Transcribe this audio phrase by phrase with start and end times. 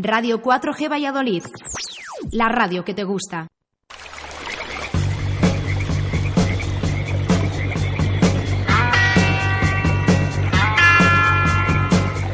[0.00, 1.42] Radio 4G Valladolid,
[2.30, 3.48] la radio que te gusta.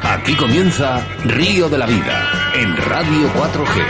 [0.03, 3.83] Aquí comienza Río de la Vida en Radio 4G.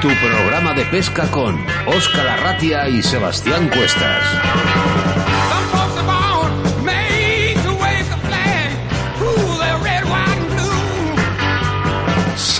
[0.00, 5.19] Tu programa de pesca con Óscar Arratia y Sebastián Cuestas.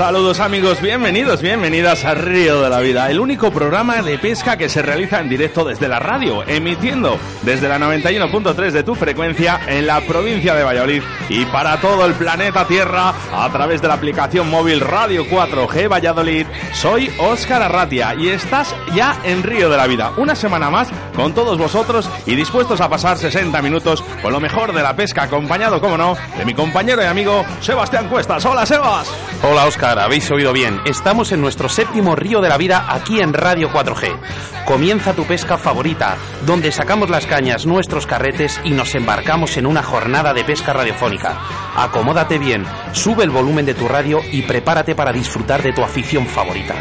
[0.01, 4.71] Saludos amigos, bienvenidos, bienvenidas a Río de la Vida, el único programa de pesca que
[4.71, 9.87] se realiza en directo desde la radio, emitiendo desde la 91.3 de tu frecuencia en
[9.87, 14.49] la provincia de Valladolid y para todo el planeta Tierra a través de la aplicación
[14.49, 16.47] móvil Radio 4G Valladolid.
[16.73, 21.35] Soy Óscar Arratia y estás ya en Río de la Vida, una semana más con
[21.35, 25.79] todos vosotros y dispuestos a pasar 60 minutos con lo mejor de la pesca, acompañado,
[25.79, 28.43] como no, de mi compañero y amigo Sebastián Cuestas.
[28.47, 29.13] Hola Sebas.
[29.43, 30.81] Hola Óscar, habéis oído bien.
[30.85, 34.17] Estamos en nuestro séptimo Río de la Vida aquí en Radio 4G.
[34.65, 39.83] Comienza tu pesca favorita, donde sacamos las cañas, nuestros carretes y nos embarcamos en una
[39.83, 41.39] jornada de pesca radiofónica.
[41.77, 46.27] Acomódate bien, sube el volumen de tu radio y prepárate para disfrutar de tu afición
[46.27, 46.75] favorita.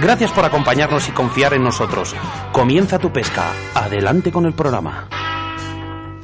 [0.00, 2.14] Gracias por acompañarnos y confiar en nosotros.
[2.52, 3.52] Comienza tu pesca.
[3.74, 5.08] Adelante con el programa.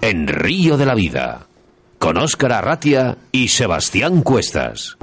[0.00, 1.46] En Río de la Vida,
[1.98, 4.96] con Óscar Arratia y Sebastián Cuestas.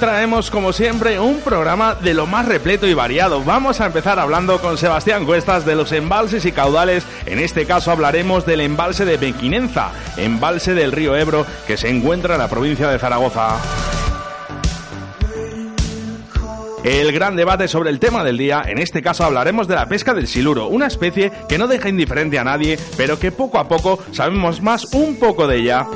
[0.00, 3.42] Traemos, como siempre, un programa de lo más repleto y variado.
[3.42, 7.04] Vamos a empezar hablando con Sebastián Cuestas de los embalses y caudales.
[7.24, 12.34] En este caso hablaremos del embalse de Bequinenza, embalse del río Ebro, que se encuentra
[12.34, 13.56] en la provincia de Zaragoza.
[16.84, 20.14] El gran debate sobre el tema del día, en este caso hablaremos de la pesca
[20.14, 23.98] del siluro, una especie que no deja indiferente a nadie, pero que poco a poco
[24.12, 25.86] sabemos más un poco de ella.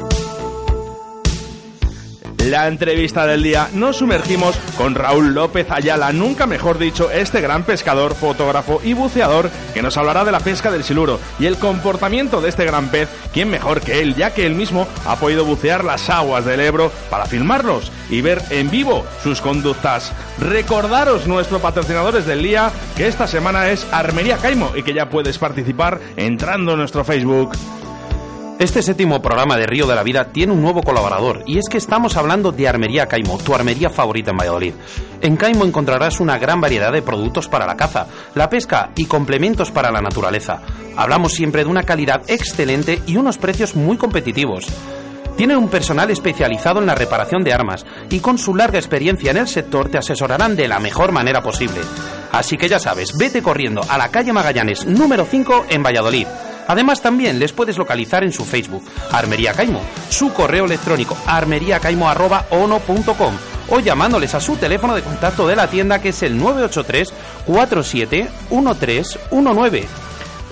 [2.47, 7.65] La entrevista del día nos sumergimos con Raúl López Ayala, nunca mejor dicho, este gran
[7.65, 12.41] pescador, fotógrafo y buceador que nos hablará de la pesca del siluro y el comportamiento
[12.41, 15.85] de este gran pez, quién mejor que él, ya que él mismo ha podido bucear
[15.85, 20.11] las aguas del Ebro para filmarlos y ver en vivo sus conductas.
[20.39, 25.37] Recordaros nuestros patrocinadores del día que esta semana es Armería Caimo y que ya puedes
[25.39, 27.53] participar entrando en nuestro Facebook.
[28.61, 31.79] Este séptimo programa de Río de la Vida tiene un nuevo colaborador y es que
[31.79, 34.75] estamos hablando de Armería Caimo, tu armería favorita en Valladolid.
[35.23, 39.71] En Caimo encontrarás una gran variedad de productos para la caza, la pesca y complementos
[39.71, 40.61] para la naturaleza.
[40.95, 44.67] Hablamos siempre de una calidad excelente y unos precios muy competitivos.
[45.39, 49.39] Tienen un personal especializado en la reparación de armas y con su larga experiencia en
[49.39, 51.81] el sector te asesorarán de la mejor manera posible.
[52.31, 56.27] Así que ya sabes, vete corriendo a la calle Magallanes número 5 en Valladolid.
[56.71, 63.35] Además también les puedes localizar en su Facebook, Armería Caimo, su correo electrónico armeriacaimo.ono.com
[63.71, 67.13] o llamándoles a su teléfono de contacto de la tienda que es el 983
[67.45, 69.89] 47 1319.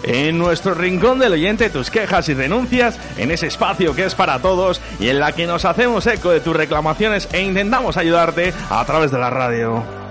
[0.03, 4.41] En nuestro rincón del oyente, tus quejas y denuncias, en ese espacio que es para
[4.41, 8.85] todos y en la que nos hacemos eco de tus reclamaciones e intentamos ayudarte a
[8.85, 10.08] través de la radio.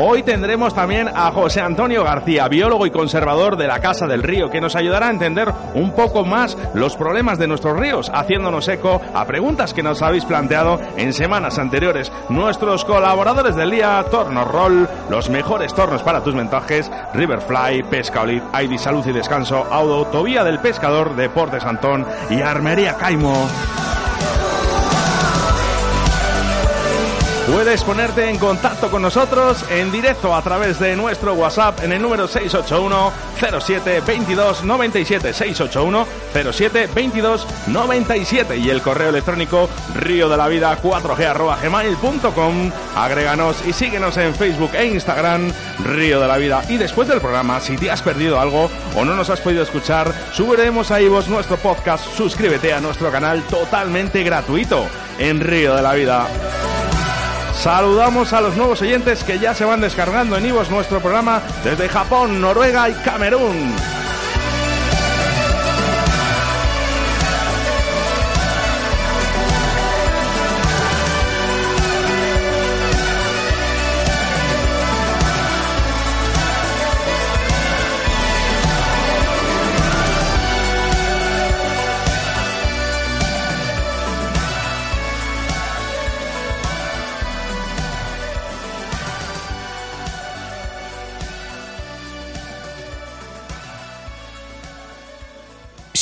[0.00, 4.48] Hoy tendremos también a José Antonio García, biólogo y conservador de la Casa del Río,
[4.48, 9.02] que nos ayudará a entender un poco más los problemas de nuestros ríos, haciéndonos eco
[9.12, 12.12] a preguntas que nos habéis planteado en semanas anteriores.
[12.28, 18.46] Nuestros colaboradores del día, Torno Roll, los mejores tornos para tus mensajes, Riverfly, Pesca Olive,
[18.62, 23.48] ID Salud y Descanso, Audo, Tobía del Pescador, Deportes Antón y Armería Caimo.
[27.50, 32.02] Puedes ponerte en contacto con nosotros en directo a través de nuestro WhatsApp en el
[32.02, 33.10] número 681
[33.60, 36.06] 07 22 97 681
[36.52, 42.70] 07 22 97 y el correo electrónico río de la vida 4g arroba gmail.com.
[42.94, 45.50] Agréganos y síguenos en Facebook e Instagram
[45.86, 46.62] Río de la Vida.
[46.68, 50.12] Y después del programa, si te has perdido algo o no nos has podido escuchar,
[50.34, 52.04] subiremos a iVoox nuestro podcast.
[52.14, 54.84] Suscríbete a nuestro canal totalmente gratuito
[55.18, 56.28] en Río de la Vida.
[57.58, 61.88] Saludamos a los nuevos oyentes que ya se van descargando en Ivos nuestro programa desde
[61.88, 63.97] Japón, Noruega y Camerún.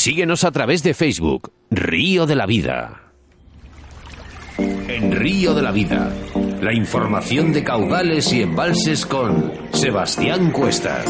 [0.07, 3.11] Síguenos a través de Facebook, Río de la Vida.
[4.57, 6.13] En Río de la Vida,
[6.63, 11.07] la información de caudales y embalses con Sebastián Cuestas.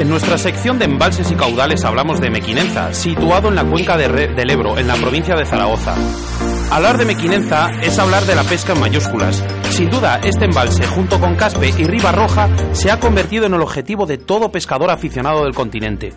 [0.00, 4.50] En nuestra sección de embalses y caudales hablamos de Mequinenza, situado en la cuenca del
[4.50, 5.94] Ebro, en la provincia de Zaragoza.
[6.70, 9.42] Hablar de Mequinenza es hablar de la pesca en mayúsculas.
[9.70, 13.62] Sin duda, este embalse, junto con Caspe y Riba Roja, se ha convertido en el
[13.62, 16.12] objetivo de todo pescador aficionado del continente.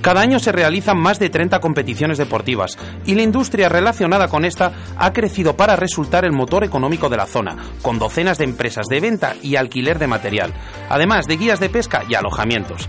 [0.00, 4.72] Cada año se realizan más de 30 competiciones deportivas y la industria relacionada con esta
[4.96, 9.00] ha crecido para resultar el motor económico de la zona, con docenas de empresas de
[9.00, 10.54] venta y alquiler de material,
[10.88, 12.88] además de guías de pesca y alojamientos.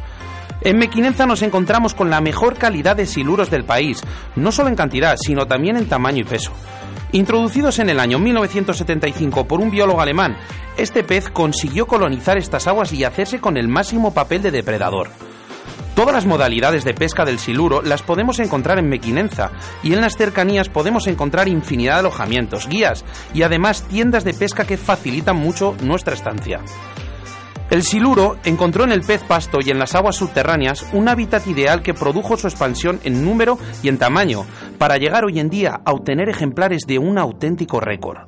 [0.62, 4.02] En Mequinenza nos encontramos con la mejor calidad de siluros del país,
[4.36, 6.52] no solo en cantidad, sino también en tamaño y peso.
[7.12, 10.36] Introducidos en el año 1975 por un biólogo alemán,
[10.78, 15.10] este pez consiguió colonizar estas aguas y hacerse con el máximo papel de depredador.
[15.96, 19.52] Todas las modalidades de pesca del siluro las podemos encontrar en Mequinenza
[19.84, 24.66] y en las cercanías podemos encontrar infinidad de alojamientos, guías y además tiendas de pesca
[24.66, 26.62] que facilitan mucho nuestra estancia.
[27.70, 31.82] El siluro encontró en el pez pasto y en las aguas subterráneas un hábitat ideal
[31.82, 34.46] que produjo su expansión en número y en tamaño,
[34.78, 38.20] para llegar hoy en día a obtener ejemplares de un auténtico récord.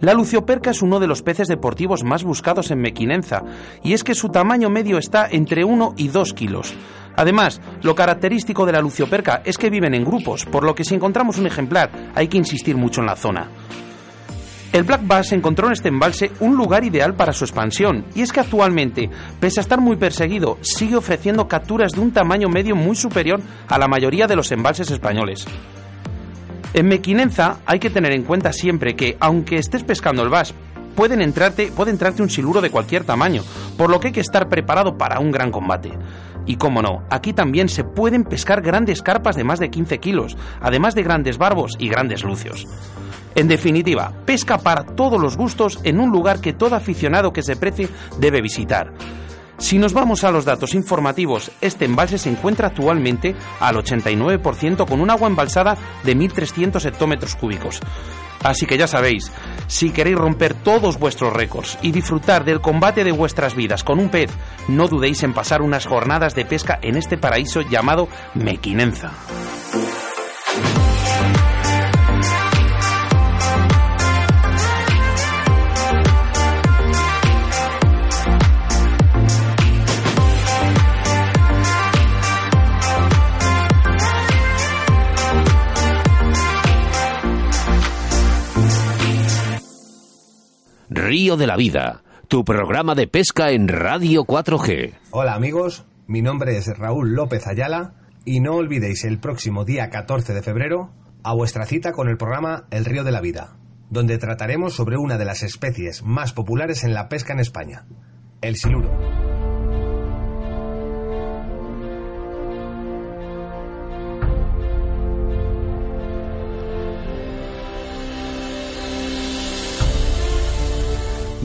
[0.00, 3.42] La lucioperca es uno de los peces deportivos más buscados en Mequinenza,
[3.82, 6.74] y es que su tamaño medio está entre 1 y 2 kilos.
[7.16, 10.94] Además, lo característico de la lucioperca es que viven en grupos, por lo que si
[10.94, 13.50] encontramos un ejemplar hay que insistir mucho en la zona.
[14.72, 18.32] El Black Bass encontró en este embalse un lugar ideal para su expansión, y es
[18.32, 19.08] que actualmente,
[19.40, 23.78] pese a estar muy perseguido, sigue ofreciendo capturas de un tamaño medio muy superior a
[23.78, 25.46] la mayoría de los embalses españoles.
[26.74, 30.52] En Mequinenza hay que tener en cuenta siempre que, aunque estés pescando el bass,
[30.94, 33.42] pueden entrarte, puede entrarte un siluro de cualquier tamaño,
[33.78, 35.92] por lo que hay que estar preparado para un gran combate.
[36.48, 40.36] Y como no, aquí también se pueden pescar grandes carpas de más de 15 kilos,
[40.62, 42.66] además de grandes barbos y grandes lucios.
[43.34, 47.54] En definitiva, pesca para todos los gustos en un lugar que todo aficionado que se
[47.54, 48.94] precie debe visitar.
[49.58, 55.02] Si nos vamos a los datos informativos, este embalse se encuentra actualmente al 89% con
[55.02, 57.80] un agua embalsada de 1.300 hectómetros cúbicos.
[58.42, 59.32] Así que ya sabéis,
[59.66, 64.08] si queréis romper todos vuestros récords y disfrutar del combate de vuestras vidas con un
[64.08, 64.30] pez,
[64.68, 69.12] no dudéis en pasar unas jornadas de pesca en este paraíso llamado Mequinenza.
[90.98, 94.94] Río de la Vida, tu programa de pesca en Radio 4G.
[95.12, 100.34] Hola amigos, mi nombre es Raúl López Ayala y no olvidéis el próximo día 14
[100.34, 100.90] de febrero
[101.22, 103.56] a vuestra cita con el programa El Río de la Vida,
[103.90, 107.86] donde trataremos sobre una de las especies más populares en la pesca en España,
[108.40, 109.27] el siluro.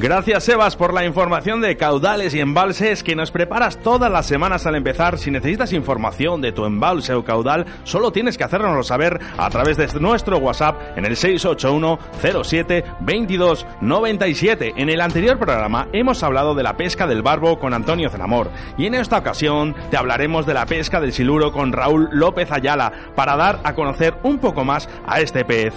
[0.03, 4.65] Gracias, Sebas, por la información de caudales y embalses que nos preparas todas las semanas
[4.65, 5.17] al empezar.
[5.17, 9.77] Si necesitas información de tu embalse o caudal, solo tienes que hacérnoslo saber a través
[9.77, 11.99] de nuestro WhatsApp en el 681
[12.43, 14.73] 07 22 97.
[14.75, 18.87] En el anterior programa hemos hablado de la pesca del barbo con Antonio Zenamor y
[18.87, 23.37] en esta ocasión te hablaremos de la pesca del siluro con Raúl López Ayala para
[23.37, 25.73] dar a conocer un poco más a este pez.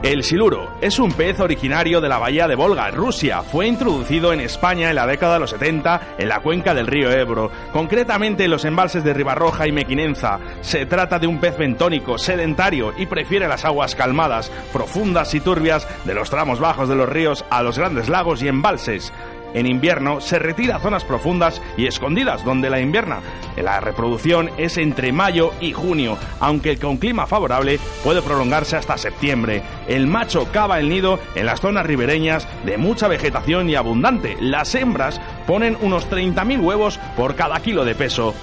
[0.00, 3.42] El siluro es un pez originario de la bahía de Volga, Rusia.
[3.42, 7.10] Fue introducido en España en la década de los 70 en la cuenca del río
[7.10, 10.38] Ebro, concretamente en los embalses de Ribarroja y Mequinenza.
[10.60, 15.88] Se trata de un pez bentónico, sedentario y prefiere las aguas calmadas, profundas y turbias
[16.04, 19.12] de los tramos bajos de los ríos a los grandes lagos y embalses.
[19.54, 23.20] En invierno se retira a zonas profundas y escondidas donde la invierna.
[23.56, 29.62] La reproducción es entre mayo y junio, aunque con clima favorable puede prolongarse hasta septiembre.
[29.88, 34.36] El macho cava el nido en las zonas ribereñas de mucha vegetación y abundante.
[34.40, 38.34] Las hembras ponen unos 30.000 huevos por cada kilo de peso.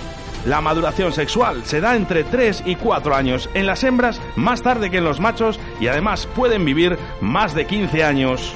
[0.45, 4.91] La maduración sexual se da entre 3 y 4 años, en las hembras más tarde
[4.91, 8.53] que en los machos y además pueden vivir más de 15 años.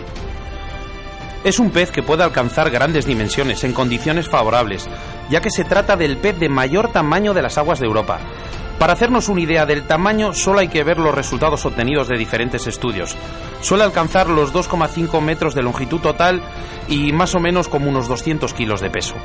[1.43, 4.89] Es un pez que puede alcanzar grandes dimensiones en condiciones favorables,
[5.29, 8.19] ya que se trata del pez de mayor tamaño de las aguas de Europa.
[8.77, 12.67] Para hacernos una idea del tamaño, solo hay que ver los resultados obtenidos de diferentes
[12.67, 13.15] estudios.
[13.61, 16.41] Suele alcanzar los 2,5 metros de longitud total
[16.87, 19.15] y más o menos como unos 200 kilos de peso.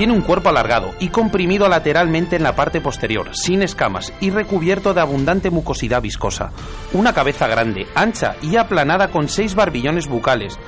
[0.00, 4.94] Tiene un cuerpo alargado y comprimido lateralmente en la parte posterior, sin escamas y recubierto
[4.94, 6.52] de abundante mucosidad viscosa.
[6.94, 10.58] Una cabeza grande, ancha y aplanada con seis barbillones bucales,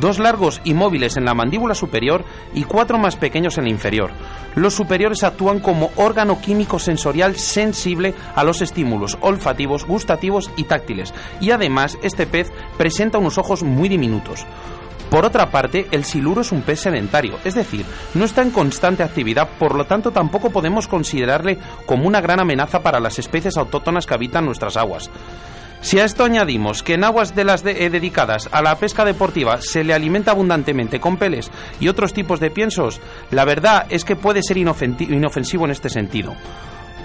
[0.00, 4.10] dos largos y móviles en la mandíbula superior y cuatro más pequeños en la inferior.
[4.54, 11.12] Los superiores actúan como órgano químico sensorial sensible a los estímulos olfativos, gustativos y táctiles,
[11.42, 14.46] y además este pez presenta unos ojos muy diminutos.
[15.10, 19.02] Por otra parte, el siluro es un pez sedentario, es decir, no está en constante
[19.02, 24.06] actividad, por lo tanto tampoco podemos considerarle como una gran amenaza para las especies autóctonas
[24.06, 25.10] que habitan nuestras aguas.
[25.80, 29.60] Si a esto añadimos que en aguas de las eh, dedicadas a la pesca deportiva
[29.60, 33.00] se le alimenta abundantemente con peles y otros tipos de piensos,
[33.30, 36.34] la verdad es que puede ser inofensivo en este sentido.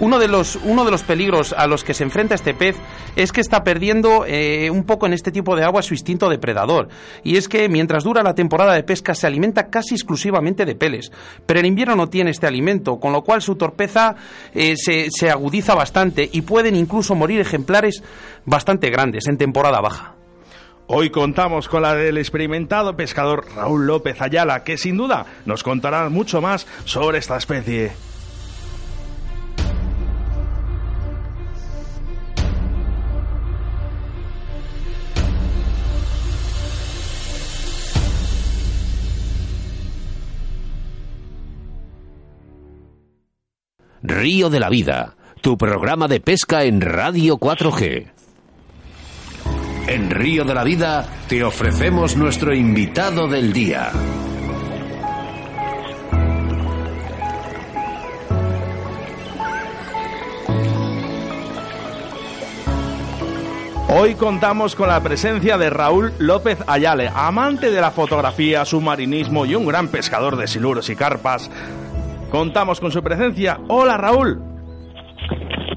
[0.00, 2.76] Uno de, los, uno de los peligros a los que se enfrenta este pez
[3.14, 6.88] es que está perdiendo eh, un poco en este tipo de agua su instinto depredador.
[7.22, 11.12] Y es que mientras dura la temporada de pesca se alimenta casi exclusivamente de peles.
[11.46, 14.16] Pero en invierno no tiene este alimento, con lo cual su torpeza
[14.52, 18.02] eh, se, se agudiza bastante y pueden incluso morir ejemplares
[18.44, 20.14] bastante grandes en temporada baja.
[20.86, 26.10] Hoy contamos con la del experimentado pescador Raúl López Ayala, que sin duda nos contará
[26.10, 27.92] mucho más sobre esta especie.
[44.06, 48.06] Río de la Vida, tu programa de pesca en Radio 4G.
[49.86, 53.92] En Río de la Vida te ofrecemos nuestro invitado del día.
[63.88, 69.54] Hoy contamos con la presencia de Raúl López Ayale, amante de la fotografía, submarinismo y
[69.54, 71.50] un gran pescador de siluros y carpas.
[72.34, 73.60] Contamos con su presencia.
[73.68, 74.42] Hola Raúl.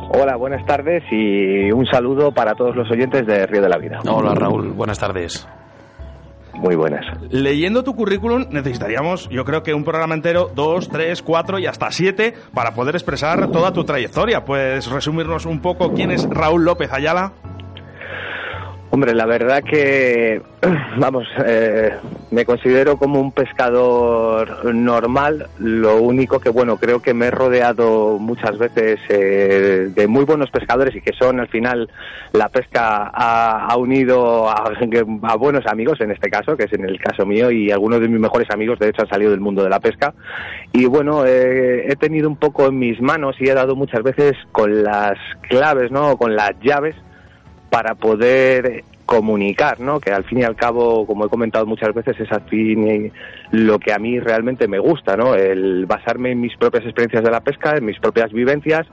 [0.10, 4.00] Hola, buenas tardes y un saludo para todos los oyentes de Río de la Vida.
[4.10, 5.48] Hola Raúl, buenas tardes.
[6.56, 7.06] Muy buenas.
[7.30, 11.92] Leyendo tu currículum necesitaríamos, yo creo que un programa entero, dos, tres, cuatro y hasta
[11.92, 14.44] siete, para poder expresar toda tu trayectoria.
[14.44, 17.34] ¿Puedes resumirnos un poco quién es Raúl López Ayala?
[18.90, 20.42] Hombre, la verdad que,
[20.98, 21.92] vamos, eh,
[22.32, 28.18] me considero como un pescador normal, lo único que, bueno, creo que me he rodeado
[28.18, 31.90] muchas veces eh, de muy buenos pescadores y que son, al final,
[32.32, 34.72] la pesca ha, unido a,
[35.24, 38.08] a, buenos amigos, en este caso, que es en el caso mío, y algunos de
[38.08, 40.14] mis mejores amigos, de hecho, han salido del mundo de la pesca.
[40.72, 44.34] Y bueno, eh, he tenido un poco en mis manos y he dado muchas veces
[44.54, 45.18] con las
[45.50, 46.96] claves, ¿no?, con las llaves
[47.70, 50.00] para poder comunicar, ¿no?
[50.00, 52.44] Que al fin y al cabo, como he comentado muchas veces, es al
[53.52, 55.34] lo que a mí realmente me gusta, ¿no?
[55.34, 58.86] El basarme en mis propias experiencias de la pesca, en mis propias vivencias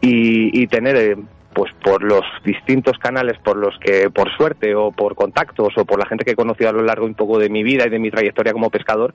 [0.00, 1.16] y, y tener eh,
[1.52, 5.98] pues por los distintos canales por los que, por suerte o por contactos o por
[5.98, 7.98] la gente que he conocido a lo largo un poco de mi vida y de
[7.98, 9.14] mi trayectoria como pescador,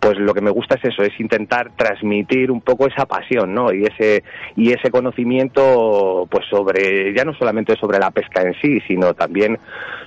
[0.00, 3.72] pues lo que me gusta es eso, es intentar transmitir un poco esa pasión, ¿no?
[3.72, 4.24] Y ese,
[4.56, 9.58] y ese conocimiento, pues sobre, ya no solamente sobre la pesca en sí, sino también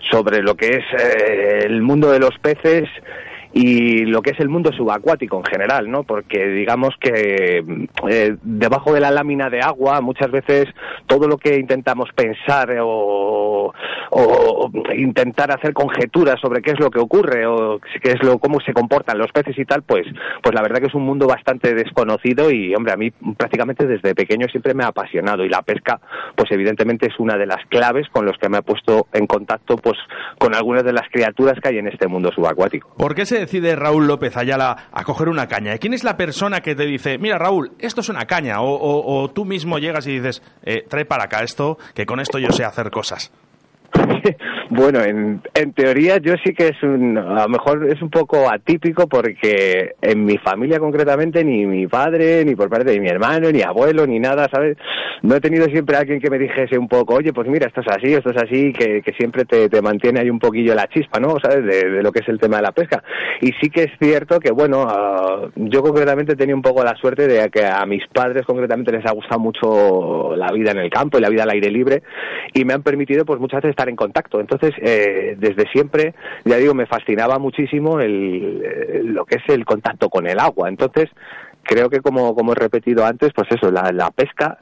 [0.10, 2.90] sobre lo que es eh, el mundo de los peces,
[3.54, 6.04] y lo que es el mundo subacuático en general, ¿no?
[6.04, 7.64] Porque digamos que
[8.10, 10.66] eh, debajo de la lámina de agua muchas veces
[11.06, 13.74] todo lo que intentamos pensar o,
[14.12, 18.60] o, intentar hacer conjeturas sobre qué es lo que ocurre o qué es lo cómo
[18.60, 20.06] se comportan los peces y tal, pues
[20.42, 24.16] pues la verdad que es un mundo bastante desconocido y hombre, a mí prácticamente desde
[24.16, 26.00] pequeño siempre me ha apasionado y la pesca
[26.36, 29.78] pues evidentemente es una de las claves con los que me ha puesto en contacto
[29.78, 29.98] pues
[30.40, 32.90] con algunas de las criaturas que hay en este mundo subacuático.
[32.98, 35.78] ¿Por se decide Raúl López Ayala a coger una caña?
[35.78, 38.58] ¿Quién es la persona que te dice, mira Raúl, esto es una caña?
[38.60, 42.52] O, tú mismo llegas y dices, eh, trae para acá esto, que con esto yo
[42.52, 43.32] sé hacer cosas.
[44.70, 45.42] Bueno, en,
[45.74, 50.26] teoría yo sí que es un, a lo mejor es un poco atípico porque en
[50.26, 54.20] mi familia concretamente ni mi padre, ni por parte de mi hermano, ni abuelo, ni
[54.20, 54.78] nada, ¿sabes?
[55.22, 57.88] No he tenido siempre alguien que me dijese un poco, oye, pues mira, esto es
[57.88, 61.20] así, esto es así, que, que siempre te, te mantiene ahí un poquillo la chispa,
[61.20, 61.38] ¿no?
[61.42, 61.64] ¿Sabes?
[61.66, 63.04] De, de, lo que es el tema de la pesca.
[63.42, 66.96] Y sí que es cierto que, bueno, uh, yo concretamente he tenido un poco la
[66.96, 70.90] suerte de que a mis padres concretamente les ha gustado mucho la vida en el
[70.90, 72.04] campo y la vida al aire libre
[72.54, 74.40] y me han permitido pues muchas veces estar en contacto.
[74.40, 76.14] Entonces, entonces, eh, desde siempre,
[76.46, 80.70] ya digo, me fascinaba muchísimo el, lo que es el contacto con el agua.
[80.70, 81.10] Entonces,
[81.64, 84.60] creo que como, como he repetido antes, pues eso, la pesca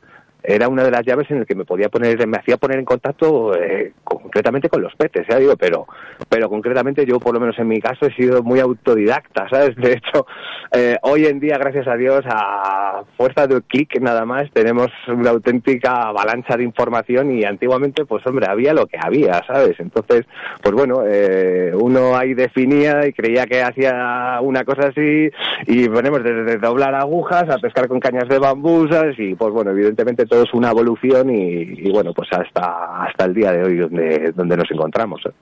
[0.47, 2.85] era una de las llaves en el que me podía poner, me hacía poner en
[2.85, 5.87] contacto eh, concretamente con los peces, ya digo, pero,
[6.29, 9.75] pero concretamente yo, por lo menos en mi caso, he sido muy autodidacta, ¿sabes?
[9.75, 10.25] De hecho,
[10.71, 15.31] eh, hoy en día, gracias a Dios, a fuerza de clic nada más, tenemos una
[15.31, 19.79] auténtica avalancha de información y antiguamente, pues hombre, había lo que había, ¿sabes?
[19.79, 20.25] Entonces,
[20.61, 25.29] pues bueno, eh, uno ahí definía y creía que hacía una cosa así
[25.67, 30.25] y ponemos desde doblar agujas a pescar con cañas de bambusas y pues bueno, evidentemente
[30.41, 34.69] es una evolución y, bueno, pues hasta, hasta el día de hoy donde, donde nos
[34.71, 35.21] encontramos.
[35.25, 35.33] ¿eh?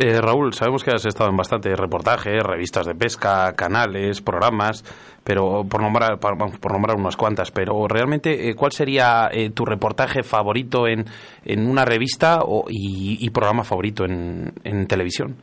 [0.00, 4.84] Eh, Raúl, sabemos que has estado en bastante reportajes, revistas de pesca, canales, programas,
[5.24, 10.22] pero por nombrar, por nombrar unas cuantas, pero realmente, eh, ¿cuál sería eh, tu reportaje
[10.22, 11.04] favorito en,
[11.44, 15.34] en una revista o, y, programa favorito en, en televisión?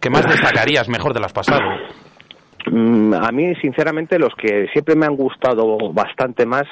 [0.00, 1.60] ¿Qué más destacarías mejor de las pasadas?
[2.70, 6.64] Mm, a mí, sinceramente, los que siempre me han gustado bastante más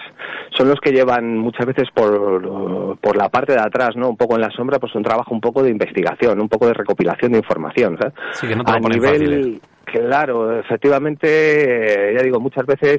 [0.56, 4.08] son los que llevan muchas veces por, por la parte de atrás, ¿no?
[4.08, 6.74] Un poco en la sombra, pues un trabajo un poco de investigación, un poco de
[6.74, 8.14] recopilación de información, ¿sabes?
[8.32, 9.60] Sí, que no te a nivel, ¿eh?
[9.90, 12.98] Claro, efectivamente, ya digo, muchas veces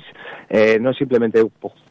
[0.50, 1.44] eh, no simplemente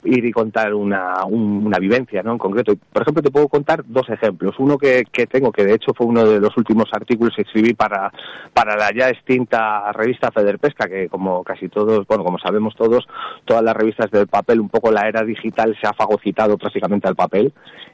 [0.05, 2.33] ir y contar una, una vivencia, ¿no?
[2.33, 2.75] En concreto.
[2.93, 4.55] Por ejemplo, te puedo contar dos ejemplos.
[4.59, 7.75] Uno que, que tengo, que de hecho fue uno de los últimos artículos que escribí
[7.75, 8.13] para,
[8.53, 13.07] para la ya extinta revista Federpesca, que como casi todos, bueno, como sabemos todos,
[13.45, 17.17] todas las revistas del papel, un poco la era digital se ha fagocitado prácticamente al
[17.17, 17.53] papel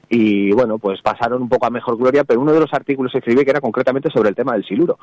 [0.08, 3.18] y bueno, pues pasaron un poco a mejor gloria, pero uno de los artículos que
[3.18, 4.98] escribí que era concretamente sobre el tema del siluro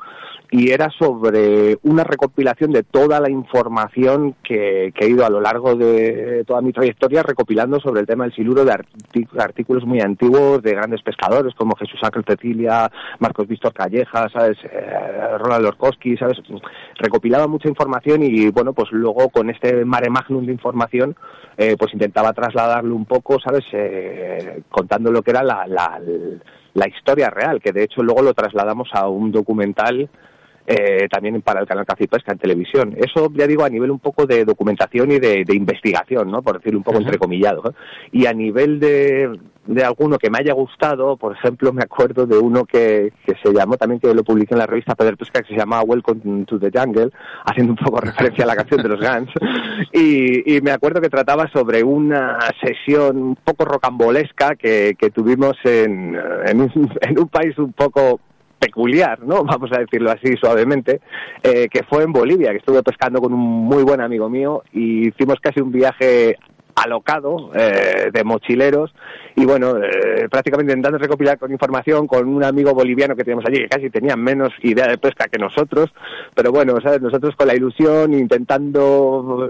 [0.50, 5.74] y era sobre una recopilación de toda la información que, he ido a lo largo
[5.74, 6.91] de toda mi trayectoria
[7.22, 8.72] recopilando sobre el tema del siluro de
[9.38, 14.58] artículos muy antiguos de grandes pescadores como Jesús Ángel Cecilia, Marcos Víctor Calleja, ¿sabes?
[14.64, 16.38] Eh, Ronald Orkowski, ¿sabes?
[16.96, 21.16] Recopilaba mucha información y bueno, pues luego con este mare magnum de información
[21.56, 23.64] eh, pues intentaba trasladarlo un poco, ¿sabes?
[23.72, 26.00] Eh, contando lo que era la, la,
[26.74, 30.08] la historia real, que de hecho luego lo trasladamos a un documental
[30.66, 32.94] eh, también para el canal Café Pesca en televisión.
[32.96, 36.42] Eso, ya digo, a nivel un poco de documentación y de, investigación, ¿no?
[36.42, 37.74] Por decirlo un poco entrecomillado.
[38.12, 42.38] Y a nivel de, de alguno que me haya gustado, por ejemplo, me acuerdo de
[42.38, 45.52] uno que, que se llamó también, que lo publiqué en la revista Pedro Pesca, que
[45.52, 47.10] se llamaba Welcome to the Jungle,
[47.44, 49.30] haciendo un poco referencia a la canción de los Guns.
[49.92, 55.56] Y, y me acuerdo que trataba sobre una sesión un poco rocambolesca que, que tuvimos
[55.64, 58.20] en, en, un, en un país un poco
[58.62, 59.42] peculiar, ¿no?
[59.52, 61.00] Vamos a decirlo así suavemente,
[61.42, 65.08] eh, que fue en Bolivia, que estuve pescando con un muy buen amigo mío y
[65.08, 66.38] hicimos casi un viaje
[66.74, 68.94] alocado eh, de mochileros
[69.34, 73.58] y bueno, eh, prácticamente intentando recopilar con información con un amigo boliviano que teníamos allí
[73.58, 75.90] que casi tenía menos idea de pesca que nosotros,
[76.34, 77.02] pero bueno, ¿sabes?
[77.02, 79.48] nosotros con la ilusión intentando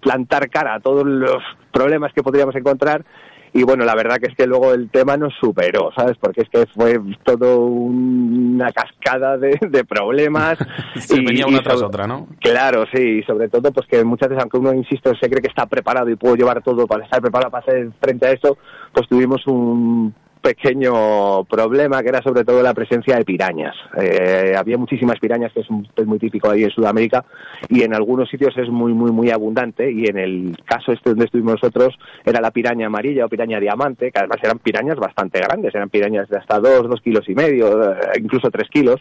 [0.00, 1.42] plantar cara a todos los
[1.72, 3.04] problemas que podríamos encontrar
[3.52, 6.16] y bueno, la verdad que es que luego el tema nos superó, ¿sabes?
[6.20, 10.58] Porque es que fue todo una cascada de, problemas.
[11.10, 12.28] y, venía una tras otra, ¿no?
[12.40, 15.48] Claro, sí, y sobre todo pues que muchas veces, aunque uno, insisto, se cree que
[15.48, 18.56] está preparado y puedo llevar todo para estar preparado para hacer frente a esto,
[18.92, 23.74] pues tuvimos un pequeño problema que era sobre todo la presencia de pirañas.
[24.00, 27.24] Eh, había muchísimas pirañas, que es un muy típico ahí en Sudamérica,
[27.68, 31.26] y en algunos sitios es muy, muy, muy abundante, y en el caso este donde
[31.26, 35.74] estuvimos nosotros era la piraña amarilla o piraña diamante, que además eran pirañas bastante grandes,
[35.74, 39.00] eran pirañas de hasta dos, dos kilos y medio, eh, incluso tres kilos,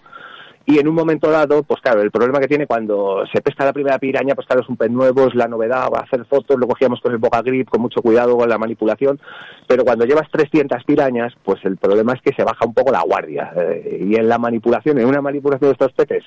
[0.70, 3.74] y en un momento dado, pues claro, el problema que tiene cuando se pesca la
[3.74, 6.60] primera piraña, pues claro, es un pez nuevo, es la novedad, va a hacer fotos,
[6.60, 9.20] lo cogíamos con el boca grip, con mucho cuidado con la manipulación,
[9.68, 13.02] pero cuando llevas 300 pirañas, pues el problema es que se baja un poco la
[13.02, 13.52] guardia.
[13.56, 16.24] Eh, y en la manipulación, en una manipulación de estos peces,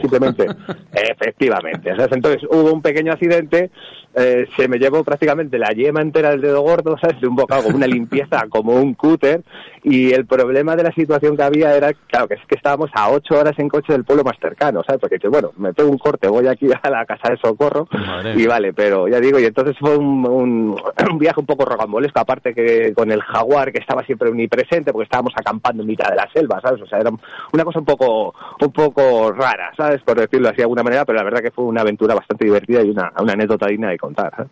[0.00, 0.46] simplemente,
[0.92, 1.90] efectivamente.
[1.90, 3.72] entonces hubo un pequeño accidente,
[4.14, 7.20] eh, se me llevó prácticamente la yema entera del dedo gordo, ¿sabes?
[7.20, 9.42] De un bocado, una limpieza, como un cúter,
[9.82, 13.10] y el problema de la situación que había era, claro, que es que estábamos a
[13.10, 15.00] ocho horas en coche del pueblo más cercano, ¿sabes?
[15.00, 17.88] Porque dices, bueno, me pego un corte, voy aquí a la casa de socorro,
[18.34, 20.24] y vale, pero ya digo, y entonces fue un,
[21.10, 25.04] un, viaje un poco rocambolesco, aparte que con el jaguar, que estaba siempre omnipresente, porque
[25.04, 26.82] estábamos acampando en mitad de la selva, ¿sabes?
[26.82, 30.02] O sea, era una cosa un poco, un poco rara, ¿sabes?
[30.02, 32.82] Por decirlo así de alguna manera, pero la verdad que fue una aventura bastante divertida
[32.82, 34.46] y una, una anécdota digna de contar.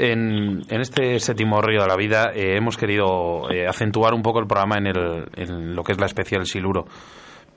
[0.00, 4.38] En, en, este séptimo río de la vida eh, hemos querido eh, acentuar un poco
[4.38, 6.84] el programa en, el, en lo que es la especial Siluro.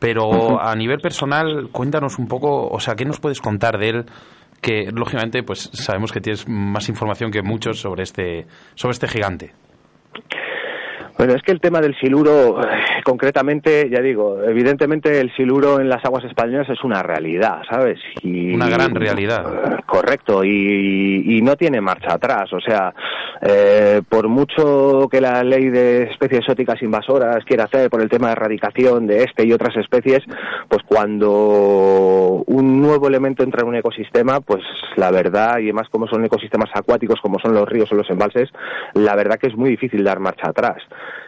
[0.02, 4.06] Pero a nivel personal, cuéntanos un poco, o sea, ¿qué nos puedes contar de él?
[4.60, 9.54] Que lógicamente, pues sabemos que tienes más información que muchos sobre este, sobre este gigante.
[11.22, 15.88] Bueno, es que el tema del siluro, eh, concretamente, ya digo, evidentemente el siluro en
[15.88, 18.00] las aguas españolas es una realidad, ¿sabes?
[18.24, 19.46] Y, una gran realidad.
[19.46, 22.52] Eh, correcto, y, no tiene marcha atrás.
[22.54, 22.92] O sea,
[23.40, 28.30] eh, por mucho que la ley de especies exóticas invasoras quiera hacer por el tema
[28.30, 30.24] de erradicación de este y otras especies,
[30.68, 34.64] pues cuando un nuevo elemento entra en un ecosistema, pues
[34.96, 38.50] la verdad, y además como son ecosistemas acuáticos, como son los ríos o los embalses,
[38.96, 40.82] la verdad que es muy difícil dar marcha atrás.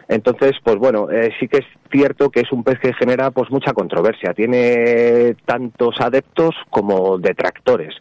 [0.08, 3.50] Entonces, pues bueno, eh, sí que es cierto que es un pez que genera pues
[3.50, 4.34] mucha controversia.
[4.34, 7.94] Tiene tantos adeptos como detractores.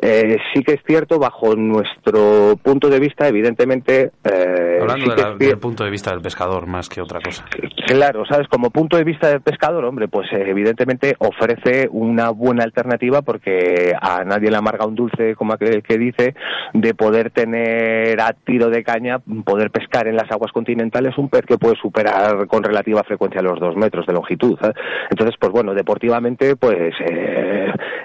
[0.00, 4.12] Eh, sí que es cierto, bajo nuestro punto de vista, evidentemente.
[4.24, 7.44] Eh, Hablando del punto de vista del pescador, más que otra cosa.
[7.86, 8.48] Claro, ¿sabes?
[8.48, 13.92] Como punto de vista del pescador, hombre, pues eh, evidentemente ofrece una buena alternativa porque
[14.00, 16.34] a nadie le amarga un dulce, como aquel que dice,
[16.74, 21.42] de poder tener a tiro de caña, poder pescar en las aguas continentales un pez
[21.46, 24.58] que puede superar con relativa frecuencia los dos metros de longitud.
[25.10, 26.94] Entonces, pues bueno, deportivamente, pues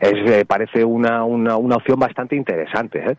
[0.02, 3.00] es, parece una, una, una opción bastante interesante.
[3.00, 3.16] ¿eh?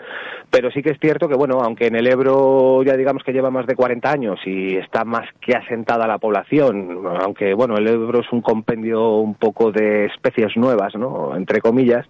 [0.51, 3.51] Pero sí que es cierto que, bueno, aunque en el Ebro ya digamos que lleva
[3.51, 8.20] más de 40 años y está más que asentada la población, aunque, bueno, el Ebro
[8.20, 11.37] es un compendio un poco de especies nuevas, ¿no?
[11.37, 12.07] Entre comillas,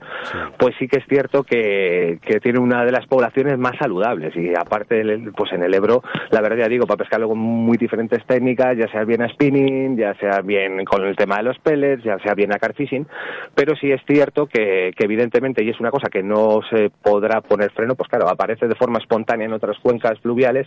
[0.59, 4.55] pues sí que es cierto que, que, tiene una de las poblaciones más saludables y
[4.55, 5.03] aparte,
[5.37, 8.91] pues en el Ebro, la verdad ya digo, para pescarlo con muy diferentes técnicas, ya
[8.91, 12.35] sea bien a spinning, ya sea bien con el tema de los pellets, ya sea
[12.35, 13.07] bien a carfishing,
[13.55, 17.41] pero sí es cierto que, que evidentemente, y es una cosa que no se podrá
[17.41, 20.67] poner freno, pues claro, aparece de forma espontánea en otras cuencas fluviales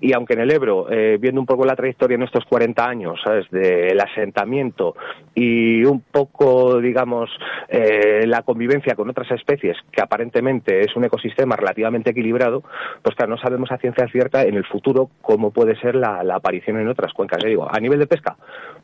[0.00, 3.20] y aunque en el Ebro, eh, viendo un poco la trayectoria en estos 40 años,
[3.24, 4.94] ¿sabes?, del asentamiento
[5.34, 7.30] y un poco, digamos,
[7.68, 12.62] eh, la convivencia con otras especies, que aparentemente es un ecosistema relativamente equilibrado,
[13.02, 16.78] pues claro, no sabemos a ciencia cierta en el futuro cómo puede ser la, aparición
[16.78, 17.42] en otras cuencas.
[17.44, 18.36] Digo, a nivel de pesca,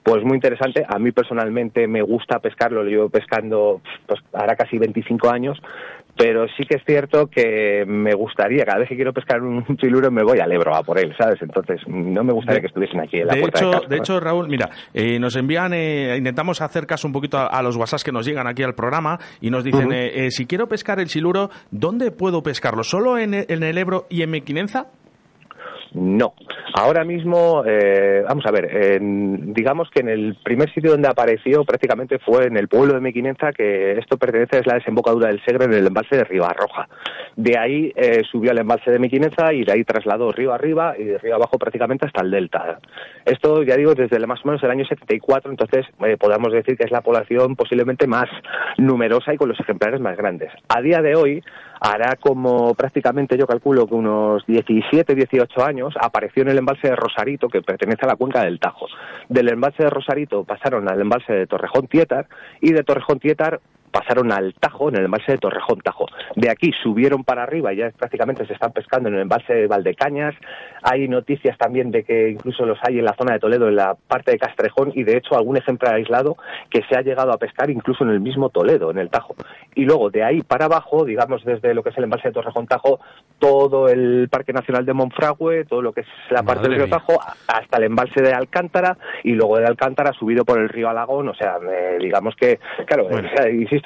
[0.02, 0.85] pues muy interesante.
[0.88, 5.61] A mí personalmente me gusta pescarlo, lo llevo pescando pues ahora casi 25 años,
[6.16, 10.11] pero sí que es cierto que me gustaría, cada vez que quiero pescar un chiluro
[10.11, 11.40] me voy al Ebro a por él, ¿sabes?
[11.40, 13.96] Entonces no me gustaría que estuviesen aquí en la de puerta hecho, de, casa, de
[13.96, 18.03] hecho, Raúl, mira, eh, nos envían, eh, intentamos hacer caso un poquito a, los WhatsApp
[18.05, 21.51] que nos llegan aquí al programa y nos dicen, eh, si quiero pescar el chiluro,
[21.70, 22.83] ¿dónde puedo pescarlo?
[22.83, 24.88] ¿Solo en en el Ebro y en Mequinenza?
[25.94, 26.35] No.
[26.74, 32.18] Ahora mismo, eh, vamos a ver, digamos que en el primer sitio donde apareció prácticamente
[32.18, 35.74] fue en el pueblo de Mequinenza, que esto pertenece a la desembocadura del Segre en
[35.74, 36.88] el embalse de Ribarroja.
[37.37, 41.05] De ahí eh, subió al embalse de Mequinenza y de ahí trasladó río arriba y
[41.05, 42.78] de río abajo prácticamente hasta el delta.
[43.24, 46.85] Esto, ya digo, desde más o menos el año 74, entonces eh, podemos decir que
[46.85, 48.28] es la población posiblemente más
[48.78, 50.50] numerosa y con los ejemplares más grandes.
[50.68, 51.42] A día de hoy,
[51.83, 56.97] hará como prácticamente yo calculo que unos 17, 18 años, apareció en el embalse de
[56.97, 58.87] Rosarito, que pertenece a la cuenca del Tajo.
[59.29, 62.29] Del embalse de Rosarito pasaron al embalse de Torrejón Tietar
[62.61, 63.61] y de Torrejón Tietar
[63.92, 66.07] pasaron al Tajo, en el embalse de Torrejón Tajo.
[66.35, 69.66] De aquí subieron para arriba y ya prácticamente se están pescando en el embalse de
[69.66, 70.35] Valdecañas.
[70.83, 73.94] Hay noticias también de que incluso los hay en la zona de Toledo, en la
[73.94, 76.37] parte de Castrejón, y de hecho algún ejemplar aislado
[76.70, 79.37] que se ha llegado a pescar incluso en el mismo Toledo, en el Tajo.
[79.74, 82.66] Y luego de ahí para abajo, digamos desde lo que es el embalse de Torrejón
[82.66, 83.00] Tajo,
[83.38, 87.20] todo el Parque Nacional de Monfragüe, todo lo que es la parte del río Tajo,
[87.46, 91.35] hasta el embalse de Alcántara, y luego de Alcántara subido por el río Alagón, o
[91.35, 93.09] sea, eh, digamos que, claro,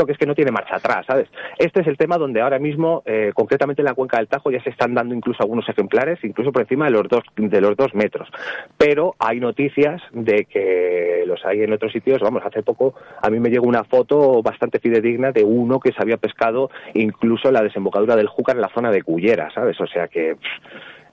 [0.05, 1.29] que es que no tiene marcha atrás, ¿sabes?
[1.59, 4.63] Este es el tema donde ahora mismo, eh, concretamente en la cuenca del Tajo, ya
[4.63, 7.95] se están dando incluso algunos ejemplares, incluso por encima de los dos, de los dos
[7.95, 8.29] metros.
[8.77, 12.21] Pero hay noticias de que los hay en otros sitios.
[12.21, 16.03] Vamos, hace poco a mí me llegó una foto bastante fidedigna de uno que se
[16.03, 19.81] había pescado incluso en la desembocadura del Júcar en la zona de Cullera, ¿sabes?
[19.81, 20.37] O sea que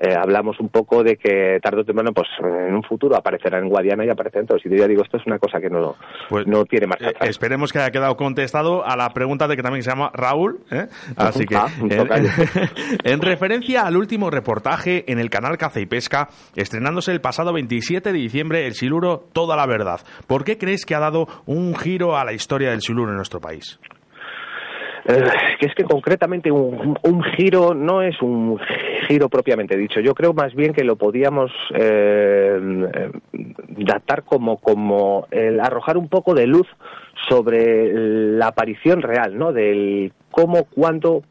[0.04, 3.70] eh, hablamos un poco de que tarde o temprano, pues en un futuro aparecerá en
[3.70, 5.96] Guadiana y aparecerá en Y yo digo, esto es una cosa que no,
[6.30, 9.64] pues, no tiene marcha eh, esperemos que haya quedado contestado a la pregunta de que
[9.64, 10.60] también se llama Raúl.
[10.72, 10.88] ¿eh?
[11.16, 11.68] Así que, ah,
[13.06, 18.12] en referencia al último reportaje en el canal Caza y Pesca, estrenándose el pasado 27
[18.12, 20.02] de diciembre, el siluro Toda la Verdad.
[20.28, 23.40] ¿Por qué crees que ha dado un giro a la historia del siluro en nuestro
[23.40, 23.80] país?
[25.06, 28.58] Que es que concretamente un, un, giro no es un
[29.08, 30.00] giro propiamente dicho.
[30.00, 32.90] Yo creo más bien que lo podíamos eh,
[33.68, 36.68] datar como, como el arrojar un poco de luz
[37.28, 37.92] sobre
[38.38, 39.52] la aparición real, ¿no?
[39.52, 41.24] Del cómo, cuándo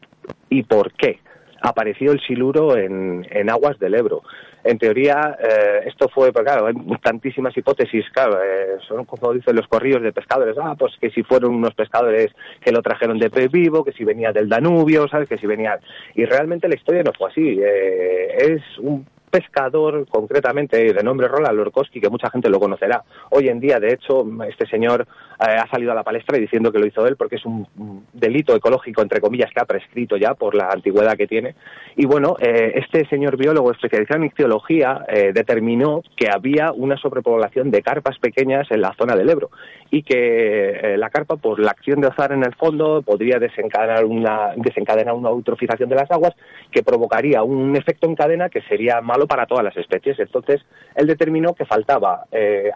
[0.51, 1.21] y por qué
[1.63, 4.23] apareció el siluro en, en aguas del Ebro
[4.65, 9.57] en teoría, eh, esto fue, pues claro, hay tantísimas hipótesis, claro, eh, son como dicen
[9.57, 13.31] los corrillos de pescadores, ah, pues que si fueron unos pescadores que lo trajeron de
[13.31, 15.29] pez vivo, que si venía del Danubio, ¿sabes?
[15.29, 15.79] Que si venía...
[16.15, 21.57] Y realmente la historia no fue así, eh, es un pescador, concretamente de nombre Roland
[21.57, 23.03] Lorkowski, que mucha gente lo conocerá.
[23.31, 25.07] Hoy en día, de hecho, este señor
[25.41, 27.67] eh, ha salido a la palestra diciendo que lo hizo él porque es un
[28.13, 31.55] delito ecológico, entre comillas, que ha prescrito ya por la antigüedad que tiene.
[31.97, 37.71] Y bueno, eh, este señor biólogo especializado en ictiología eh, determinó que había una sobrepoblación
[37.71, 39.51] de carpas pequeñas en la zona del Ebro
[39.91, 44.53] y que la carpa, por la acción de azar en el fondo, podría desencadenar una,
[44.57, 46.33] desencadenar una eutrofización de las aguas
[46.71, 50.19] que provocaría un efecto en cadena que sería malo para todas las especies.
[50.19, 50.61] Entonces,
[50.95, 52.25] él determinó que faltaba,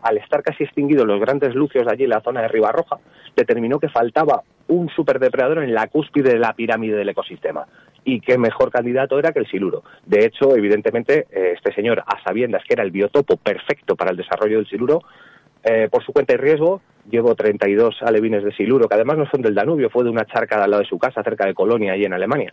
[0.03, 2.99] al estar casi extinguidos los grandes lucios de allí en la zona de Ribarroja,
[3.37, 7.67] determinó que faltaba un superdepredador en la cúspide de la pirámide del ecosistema.
[8.05, 9.83] Y qué mejor candidato era que el siluro.
[10.05, 14.17] De hecho, evidentemente, eh, este señor, a sabiendas que era el biotopo perfecto para el
[14.17, 15.03] desarrollo del siluro,
[15.65, 16.81] eh, por su cuenta y riesgo,
[17.11, 20.63] llevo 32 alevines de siluro, que además no son del Danubio, fue de una charca
[20.63, 22.53] al lado de su casa, cerca de Colonia, allí en Alemania.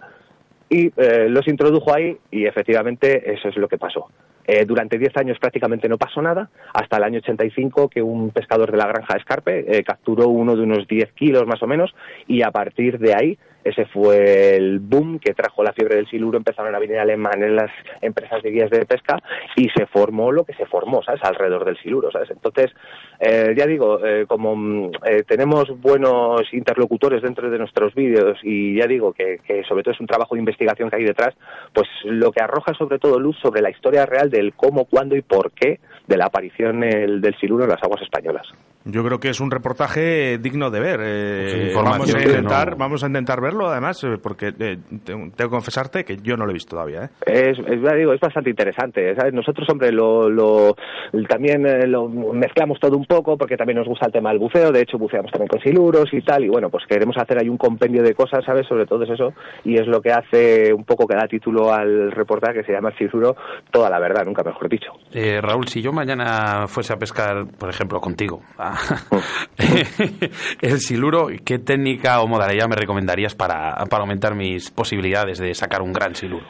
[0.74, 4.10] Y eh, los introdujo ahí y efectivamente eso es lo que pasó.
[4.46, 8.72] Eh, durante 10 años prácticamente no pasó nada, hasta el año 85 que un pescador
[8.72, 11.94] de la granja Escarpe eh, capturó uno de unos 10 kilos más o menos
[12.28, 16.38] y a partir de ahí ese fue el boom que trajo la fiebre del siluro,
[16.38, 19.22] empezaron a venir alemanes las empresas de guías de pesca
[19.56, 21.22] y se formó lo que se formó, ¿sabes?
[21.24, 22.30] Alrededor del siluro, ¿sabes?
[22.32, 22.72] Entonces,
[23.20, 24.92] eh, ya digo, eh, como mm,
[25.28, 30.02] tenemos buenos interlocutores dentro de nuestros vídeos y ya digo que, que, sobre todo es
[30.02, 31.34] un trabajo de investigación que hay detrás,
[31.74, 35.22] pues lo que arroja sobre todo luz sobre la historia real del cómo, cuándo y
[35.22, 38.48] por qué de la aparición el, del siluro en las aguas españolas.
[38.86, 41.00] Yo creo que es un reportaje digno de ver.
[41.02, 42.78] Eh, vamos, a intentar, no.
[42.78, 46.52] vamos a intentar verlo, además, eh, porque eh, tengo que confesarte que yo no lo
[46.52, 47.06] he visto todavía.
[47.06, 47.10] ¿eh?
[47.26, 49.16] Es, es, digo, es bastante interesante.
[49.16, 49.34] ¿sabes?
[49.34, 50.76] Nosotros, hombre, lo, lo
[51.30, 54.72] también eh, lo mezclamos todo un poco, porque también nos gusta el tema del buceo.
[54.72, 56.44] De hecho, buceamos también con siluros y tal.
[56.44, 58.68] Y bueno, pues queremos hacer ahí un compendio de cosas, ¿sabes?
[58.68, 59.34] Sobre todo es eso.
[59.64, 62.92] Y es lo que hace un poco que da título al reportaje que se llama
[62.98, 63.38] Siluro,
[63.72, 64.92] toda la verdad, nunca mejor dicho.
[65.42, 68.42] Raúl, si yo mañana fuese a pescar, por ejemplo, contigo,
[70.62, 75.82] el siluro, ¿qué técnica o modalidad me recomendarías para, para aumentar mis posibilidades de sacar
[75.82, 76.46] un gran siluro?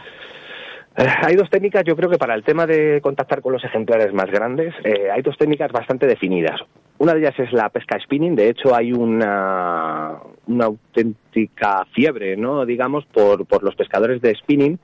[0.95, 4.13] Eh, hay dos técnicas, yo creo que para el tema de contactar con los ejemplares
[4.13, 6.61] más grandes, eh, hay dos técnicas bastante definidas.
[6.99, 12.65] Una de ellas es la pesca spinning, de hecho hay una, una auténtica fiebre, ¿no?
[12.65, 14.79] digamos, por, por los pescadores de spinning,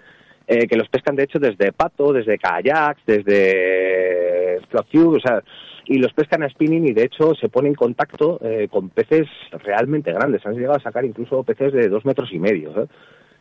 [0.47, 5.43] eh, que los pescan de hecho desde pato, desde kayaks, desde o sea,
[5.89, 9.27] y los pescan a spinning y de hecho se pone en contacto eh, con peces
[9.63, 10.45] realmente grandes.
[10.45, 12.83] Han llegado a sacar incluso peces de dos metros y medio.
[12.83, 12.87] ¿eh?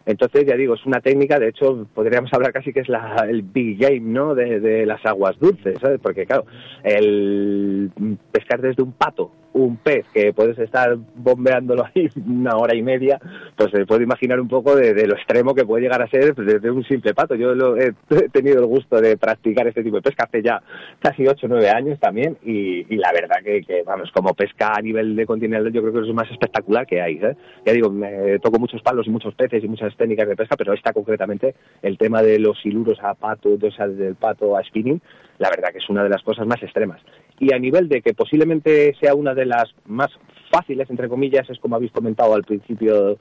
[0.09, 3.43] Entonces, ya digo, es una técnica, de hecho, podríamos hablar casi que es la, el
[3.43, 6.01] big game, ¿no?, de, las aguas dulces, ¿sabes?
[6.03, 6.47] Porque, claro,
[6.83, 7.91] el
[8.33, 13.19] pescar desde un pato un pez que puedes estar bombeándolo ahí una hora y media,
[13.57, 16.71] pues se puede imaginar un poco de, lo extremo que puede llegar a ser desde
[16.71, 17.35] un simple pato.
[17.35, 17.93] Yo lo, he,
[18.33, 20.63] tenido el gusto de practicar este tipo de pesca hace ya
[21.01, 24.73] casi 8 o 9 años también y, y la verdad que, que, vamos, como pesca
[24.75, 27.17] a nivel de continental yo creo que es lo más espectacular que hay.
[27.17, 27.37] ¿eh?
[27.65, 30.73] Ya digo, me toco muchos palos y muchos peces y muchas técnicas de pesca, pero
[30.73, 35.03] esta concretamente, el tema de los siluros a pato, o sea, del pato a spinning,
[35.39, 37.03] la verdad que es una de las cosas más extremas.
[37.39, 40.09] Y a nivel de que posiblemente sea una de las más
[40.51, 43.19] fáciles, entre comillas, es como habéis comentado al principio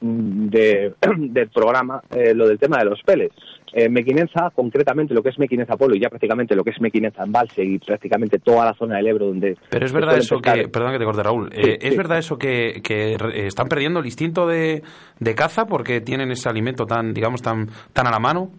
[0.00, 3.30] de, del programa, eh, lo del tema de los peles.
[3.76, 7.24] Eh, Mequinenza, concretamente lo que es Mequinenza Polo y ya prácticamente lo que es Mequinenza
[7.24, 9.56] Embalse y prácticamente toda la zona del Ebro donde...
[9.68, 10.60] Pero es verdad eso pescar...
[10.60, 13.98] que, perdón que te corte Raúl, sí, eh, ¿es verdad eso que, que, están perdiendo
[13.98, 14.84] el instinto de,
[15.18, 18.52] de caza porque tienen ese alimento tan, digamos, tan, tan a la mano?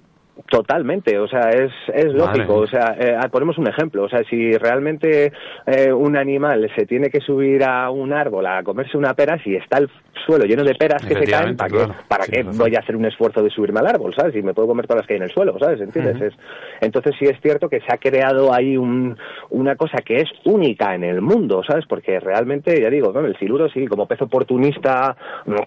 [0.49, 2.55] Totalmente, o sea, es, es lógico.
[2.55, 4.03] O sea, eh, ponemos un ejemplo.
[4.03, 5.31] O sea, si realmente
[5.65, 9.55] eh, un animal se tiene que subir a un árbol a comerse una pera, si
[9.55, 9.89] está el
[10.25, 11.93] suelo lleno de peras que se caen, ¿para claro.
[11.93, 14.35] qué, para sí, qué voy a hacer un esfuerzo de subirme al árbol, ¿sabes?
[14.35, 15.79] Y me puedo comer todas las que hay en el suelo, ¿sabes?
[15.79, 16.15] ¿Entiendes?
[16.15, 16.27] Uh -huh.
[16.27, 16.33] es,
[16.81, 19.17] entonces sí es cierto que se ha creado ahí un,
[19.51, 21.85] una cosa que es única en el mundo, ¿sabes?
[21.87, 23.21] Porque realmente, ya digo, ¿no?
[23.21, 25.15] el siluro sí, como pez oportunista,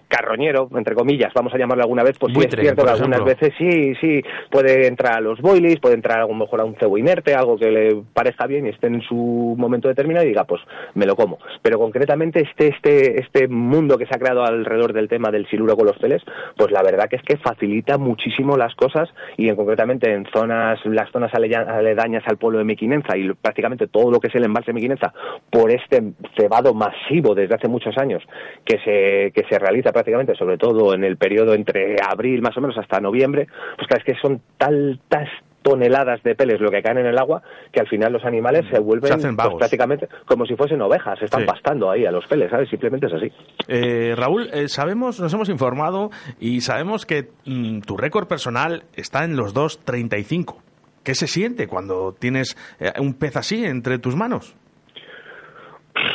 [0.07, 3.53] carroñero, entre comillas, vamos a llamarlo alguna vez, pues sí es cierto que algunas veces
[3.57, 4.21] sí, sí,
[4.59, 7.57] puede entrar a los boilies, puede entrar a lo mejor a un cebo inerte, algo
[7.57, 10.61] que le parezca bien y esté en su momento determinado y diga, pues
[10.95, 11.39] me lo como.
[11.61, 15.77] Pero concretamente este, este, este mundo que se ha creado alrededor del tema del siluro
[15.77, 16.21] con los peles,
[16.57, 20.77] pues la verdad que es que facilita muchísimo las cosas y en, concretamente en zonas,
[20.85, 24.71] las zonas aledañas al pueblo de Mequinenza y prácticamente todo lo que es el embalse
[24.71, 25.13] de Mequinenza
[25.49, 26.03] por este
[26.37, 28.23] cebado masivo desde hace muchos años
[28.65, 32.61] que se, que se realiza prácticamente, sobre todo en el periodo entre abril más o
[32.61, 35.27] menos hasta noviembre, pues claro, es que son tantas
[35.63, 37.41] toneladas de peles lo que caen en el agua
[37.73, 41.25] que al final los animales se vuelven se pues, prácticamente como si fuesen ovejas, se
[41.25, 41.47] están Sí.
[41.47, 42.69] pastando ahí a los peles, ¿sabes?
[42.69, 43.31] Simplemente es así.
[43.67, 49.23] Eh, Raúl, eh, sabemos, nos hemos informado y sabemos que mm, tu récord personal está
[49.25, 50.61] en los 2.35.
[51.01, 54.55] ¿qué se siente cuando tienes eh, un pez así entre tus manos?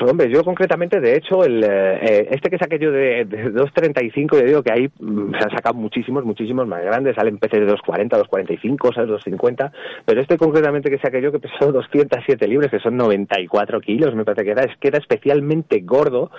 [0.00, 4.46] Hombre, yo concretamente, de hecho, el, eh, este que saqué yo de, de 2.35, yo
[4.46, 8.10] digo que ahí mm, se han sacado muchísimos, muchísimos más grandes, salen peces de 2.40,
[8.28, 9.10] 2.45, ¿sabes?
[9.10, 9.72] 2.50,
[10.04, 14.24] pero este concretamente que saqué yo que pesó 207 libras, que son 94 kilos, me
[14.24, 16.30] parece que era, es que era especialmente gordo,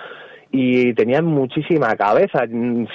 [0.50, 2.44] y tenían muchísima cabeza.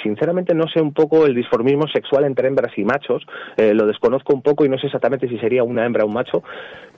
[0.04, 3.26] Sinceramente no sé un poco el disformismo sexual entre hembras y machos,
[3.58, 6.14] eh, lo desconozco un poco y no sé exactamente si sería una hembra o un
[6.14, 6.44] macho,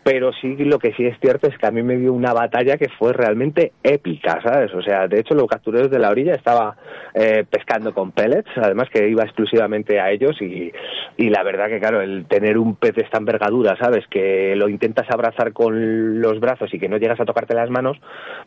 [0.04, 2.78] pero sí lo que sí es cierto es que a mí me dio una batalla
[2.78, 4.74] que fue realmente épica, ¿sabes?
[4.74, 6.76] O sea, de hecho lo capturé desde la orilla, estaba
[7.14, 10.72] eh, pescando con pellets, además que iba exclusivamente a ellos y,
[11.18, 14.06] y la verdad que claro, el tener un pez de esta envergadura, ¿sabes?
[14.08, 17.98] Que lo intentas abrazar con los brazos y que no llegas a tocarte las manos,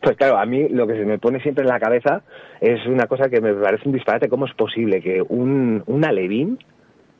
[0.01, 2.21] pues claro, a mí lo que se me pone siempre en la cabeza
[2.61, 6.59] es una cosa que me parece un disparate, ¿cómo es posible que un, un alevín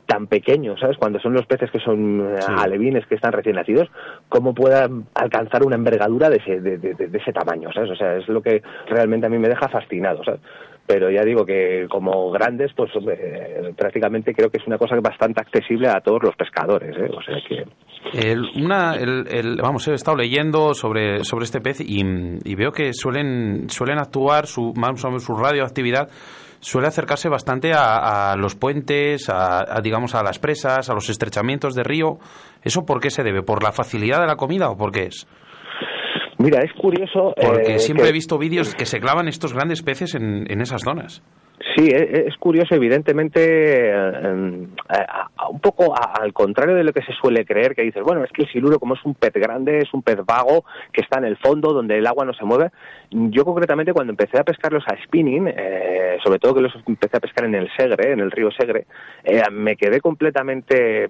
[0.07, 0.97] tan pequeño, ¿sabes?
[0.97, 3.89] Cuando son los peces que son eh, alevines, que están recién nacidos,
[4.29, 7.91] ¿cómo pueda alcanzar una envergadura de ese, de, de, ese tamaño, ¿sabes?
[7.91, 10.39] O sea, es lo que realmente a mí me deja fascinado, ¿sabes?
[10.87, 12.89] Pero ya digo que como grandes, pues
[13.75, 17.11] prácticamente creo que es una cosa bastante accesible a todos los pescadores, ¿eh?
[17.13, 17.65] O sea que...
[18.55, 21.99] una, el, vamos, he estado leyendo sobre, sobre este pez y,
[22.45, 26.07] y veo que suelen, suelen actuar, su, más o menos su radioactividad
[26.67, 31.83] suele acercarse bastante a, los puentes, a, digamos a las presas, a los estrechamientos de
[31.83, 32.17] río.
[32.61, 33.41] ¿Eso por qué se debe?
[33.41, 35.25] ¿Por la facilidad de la comida o por qué es?
[36.39, 37.33] Mira, es curioso.
[37.41, 40.81] Porque eh, siempre he visto vídeos que se clavan estos grandes peces en, en esas
[40.83, 41.23] zonas.
[41.59, 44.67] Sí, e, e, es curioso, evidentemente, eh,
[45.49, 48.43] un poco al contrario de lo que se suele creer, que dices, bueno, es que
[48.43, 51.37] el siluro, como es un pez grande, es un pez vago, que está en el
[51.37, 52.69] fondo, donde el agua no se mueve.
[53.09, 57.21] Yo, concretamente, cuando empecé a pescarlos a spinning, eh, sobre todo que los empecé a
[57.21, 58.85] pescar en el Segre, en el río Segre,
[59.23, 61.09] eh, me quedé completamente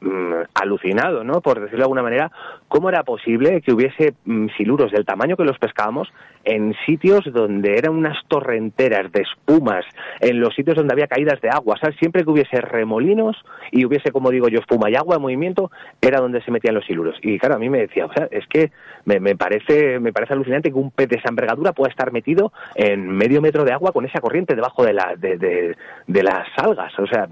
[0.00, 1.40] mm, alucinado, ¿no?
[1.40, 2.30] Por decirlo de alguna manera,
[2.68, 6.08] cómo era posible que hubiese mm, siluros del tamaño que los pescábamos
[6.44, 9.84] en sitios donde eran unas torrenteras de espumas,
[10.20, 11.96] en los sitios donde había caídas de agua, ¿sabes?
[11.98, 13.36] Siempre que hubiese remolinos
[13.70, 16.86] y hubiese, como digo yo, espuma y agua en movimiento, era donde se metían los
[16.86, 17.16] siluros.
[17.22, 18.70] Y claro, a mí me decía, o sea, es que
[19.04, 22.52] me, me parece me parece alucinante que un pez de esa envergadura pueda estar metido
[22.74, 26.46] en medio metro de agua con esa corriente debajo de, la, de, de, de las
[26.56, 26.98] algas.
[26.98, 27.28] O sea,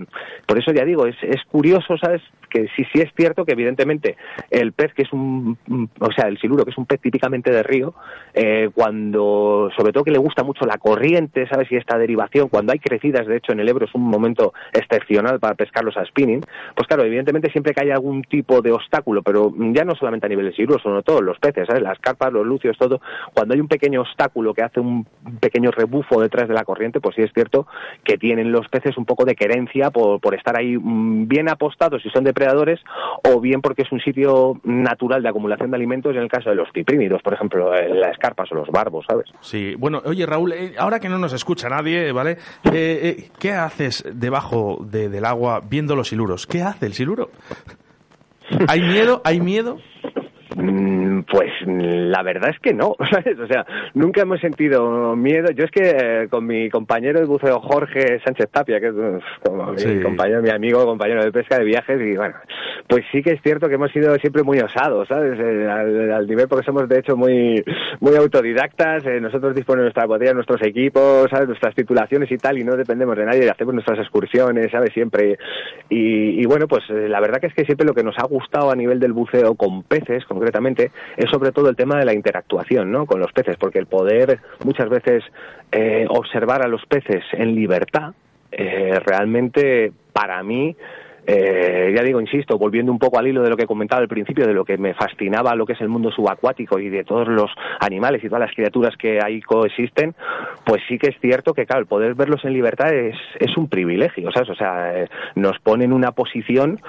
[0.46, 2.22] por eso ya digo, es, es curioso, ¿sabes?
[2.56, 4.16] Que sí, sí es cierto que evidentemente
[4.50, 5.58] el pez que es un,
[6.00, 7.94] o sea, el siluro que es un pez típicamente de río,
[8.32, 11.70] eh, cuando sobre todo que le gusta mucho la corriente, ¿sabes?
[11.70, 15.38] Y esta derivación, cuando hay crecidas, de hecho, en el Ebro es un momento excepcional
[15.38, 16.40] para pescarlos a spinning,
[16.74, 20.30] pues claro, evidentemente siempre que hay algún tipo de obstáculo, pero ya no solamente a
[20.30, 21.82] nivel de siluros, sino todos los peces, ¿sabes?
[21.82, 23.02] Las carpas, los lucios, todo,
[23.34, 25.06] cuando hay un pequeño obstáculo que hace un
[25.40, 27.66] pequeño rebufo detrás de la corriente, pues sí es cierto
[28.02, 32.02] que tienen los peces un poco de querencia por, por estar ahí mm, bien apostados
[32.02, 32.80] si son depredadores
[33.24, 36.56] o bien porque es un sitio natural de acumulación de alimentos en el caso de
[36.56, 39.04] los ciprínidos, por ejemplo, eh, las carpas o los barbos.
[39.08, 39.26] ¿sabes?
[39.40, 42.32] Sí, bueno, oye Raúl, eh, ahora que no nos escucha nadie, ¿vale?
[42.64, 46.46] Eh, eh, ¿Qué haces debajo del agua viendo los siluros?
[46.46, 47.30] ¿Qué hace el siluro?
[48.68, 49.20] ¿Hay miedo?
[49.24, 49.78] ¿Hay miedo?
[50.58, 53.38] Mm, pues la verdad es que no, ¿sabes?
[53.38, 55.50] O sea, nunca hemos sentido miedo.
[55.50, 58.94] Yo es que eh, con mi compañero de buceo Jorge Sánchez Tapia, que es
[59.44, 62.36] como mi compañero, mi amigo, compañero de pesca de viajes, y bueno,
[62.88, 65.38] pues sí que es cierto que hemos sido siempre muy osados, ¿sabes?
[65.38, 67.62] Eh, al, nivel porque somos de hecho muy
[68.00, 71.48] muy autodidactas, eh, nosotros disponemos nuestra botella, nuestros equipos, ¿sabes?
[71.48, 74.90] Nuestras titulaciones y tal, y no dependemos de nadie, hacemos nuestras excursiones, ¿sabes?
[74.94, 75.36] Siempre.
[75.90, 78.70] Y, y bueno, pues la verdad que es que siempre lo que nos ha gustado
[78.70, 82.14] a nivel del buceo con peces, con concretamente, es sobre todo el tema de la
[82.14, 83.04] interactuación ¿no?
[83.04, 85.24] con los peces, porque el poder muchas veces
[85.72, 88.12] eh, observar a los peces en libertad,
[88.52, 90.76] eh, realmente para mí
[91.26, 94.46] eh, ya digo, insisto, volviendo un poco al hilo de lo que comentaba al principio,
[94.46, 97.50] de lo que me fascinaba lo que es el mundo subacuático y de todos los
[97.80, 100.14] animales y todas las criaturas que ahí coexisten,
[100.64, 103.68] pues sí que es cierto que, claro, el poder verlos en libertad es, es un
[103.68, 104.50] privilegio, ¿sabes?
[104.50, 106.80] O sea, eh, nos pone en una posición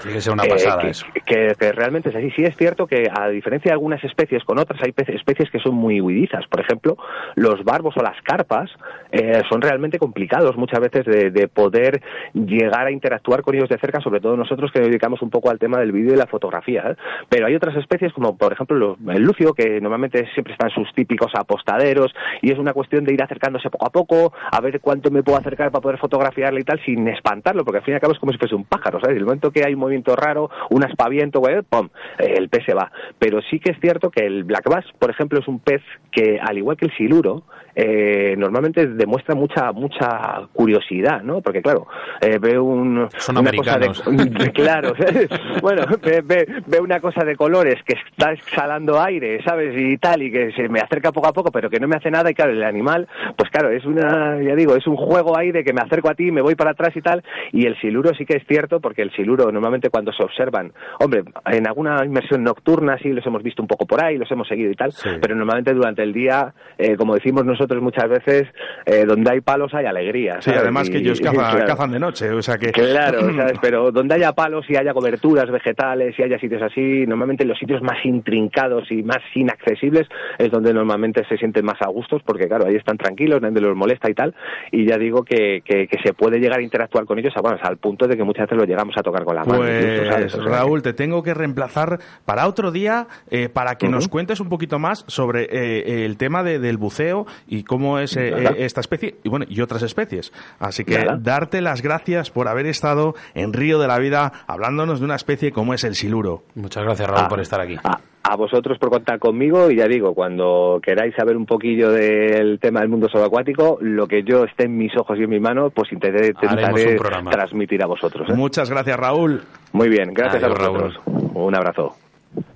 [1.25, 2.29] que, que, realmente es así.
[2.31, 5.73] Sí es cierto que, a diferencia de algunas especies con otras, hay especies que son
[5.73, 6.45] muy huidizas.
[6.47, 6.97] Por ejemplo,
[7.35, 8.69] los barbos o las carpas
[9.11, 12.01] eh, son realmente complicados muchas veces de, de poder
[12.33, 15.59] llegar a interactuar con ellos de cerca, sobre todo nosotros que dedicamos un poco al
[15.59, 16.84] tema del vídeo y la fotografía.
[16.91, 16.95] ¿eh?
[17.30, 21.32] Pero hay otras especies como por ejemplo el lucio, que normalmente siempre están sus típicos
[21.36, 25.23] apostaderos y es una cuestión de ir acercándose poco a poco, a ver cuánto me
[25.23, 28.13] puedo acercar para poder fotografiarle y tal sin espantarlo, porque al fin y al cabo
[28.13, 29.17] es como si fuese un pájaro, ¿sabes?
[29.17, 31.89] El momento que hay un movimiento raro, un aspaviento, ¡pum!
[32.17, 32.91] el pez se va.
[33.19, 36.39] Pero sí que es cierto que el black bass, por ejemplo, es un pez que,
[36.41, 37.43] al igual que el siluro,
[37.80, 41.41] eh, normalmente demuestra mucha mucha curiosidad, ¿no?
[41.41, 41.86] Porque claro,
[42.21, 43.91] eh, veo un, una cosa de,
[44.53, 44.93] claro,
[45.61, 46.22] bueno, ve,
[46.65, 49.74] ve, una cosa de colores que está exhalando aire, ¿sabes?
[49.78, 52.11] Y tal, y que se me acerca poco a poco, pero que no me hace
[52.11, 55.51] nada, y claro, el animal, pues claro, es una, ya digo, es un juego ahí
[55.51, 58.13] de que me acerco a ti, me voy para atrás y tal, y el siluro
[58.18, 62.43] sí que es cierto, porque el siluro normalmente cuando se observan, hombre, en alguna inmersión
[62.43, 64.91] nocturna sí los hemos visto un poco por ahí, los hemos seguido y tal,
[65.22, 68.47] pero normalmente durante el día, eh, como decimos nosotros muchas veces,
[68.86, 70.41] eh, donde hay palos hay alegría.
[70.41, 71.20] Sí, además que ellos
[71.68, 72.72] cazan, de noche, o sea que...
[72.72, 73.57] Claro, ¿sabes?
[73.61, 77.82] pero donde haya palos y haya coberturas vegetales y haya sitios así, normalmente los sitios
[77.82, 82.66] más intrincados y más inaccesibles es donde normalmente se sienten más a gustos, porque claro,
[82.68, 84.36] ahí están tranquilos, nadie los molesta y tal,
[84.72, 88.08] y ya digo que, que, se puede llegar a interactuar con ellos bueno, al punto
[88.08, 89.60] de que muchas veces lo llegamos a tocar con la mano.
[89.60, 94.49] Pues, Raúl, te tengo que reemplazar para otro día eh, para que nos cuentes un
[94.49, 99.30] poquito más sobre eh, el tema del buceo y cómo es eh, esta especie y
[99.30, 100.32] bueno y otras especies.
[100.60, 105.05] Así que darte las gracias por haber estado en Río de la Vida hablándonos de
[105.05, 106.43] una especie como es el siluro.
[106.55, 107.75] Muchas gracias Raúl ah, por estar aquí.
[107.83, 112.59] Ah, a vosotros por contar conmigo y ya digo, cuando queráis saber un poquillo del
[112.59, 115.69] tema del mundo subacuático, lo que yo esté en mis ojos y en mi mano,
[115.69, 118.29] pues intentaré, transmitir a vosotros.
[118.29, 118.33] ¿eh?
[118.35, 119.41] Muchas gracias, Raúl.
[119.71, 120.95] Muy bien, gracias a vosotros.
[121.05, 121.95] Un abrazo.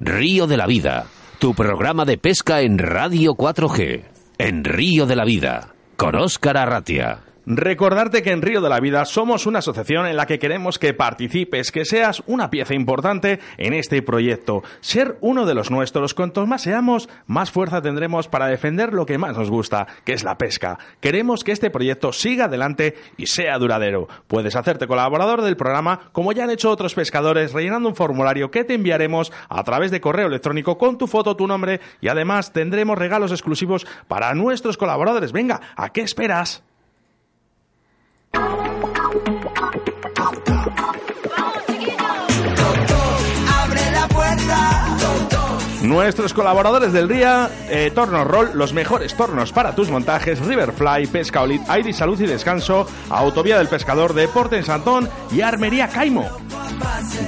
[0.01, 1.05] Río de la Vida,
[1.39, 4.03] tu programa de pesca en Radio 4G,
[4.39, 7.30] en Río de la Vida, con Óscar Arratia.
[7.45, 10.93] Recordarte que en Río de la Vida somos una asociación en la que queremos que
[10.93, 14.61] participes, que seas una pieza importante en este proyecto.
[14.79, 19.17] Ser uno de los nuestros, cuantos más seamos, más fuerza tendremos para defender lo que
[19.17, 20.77] más nos gusta, que es la pesca.
[20.99, 24.07] Queremos que este proyecto siga adelante y sea duradero.
[24.27, 28.65] Puedes hacerte colaborador del programa como ya han hecho otros pescadores rellenando un formulario que
[28.65, 32.99] te enviaremos a través de correo electrónico con tu foto, tu nombre y además tendremos
[32.99, 35.31] regalos exclusivos para nuestros colaboradores.
[35.31, 36.63] Venga, ¿a qué esperas?
[38.34, 39.11] あ!
[45.91, 51.41] Nuestros colaboradores del día, eh, Torno Roll, los mejores tornos para tus montajes, Riverfly, Pesca
[51.41, 56.29] Olit, ID Salud y Descanso, Autovía del Pescador, Deporte en Santón y Armería Caimo.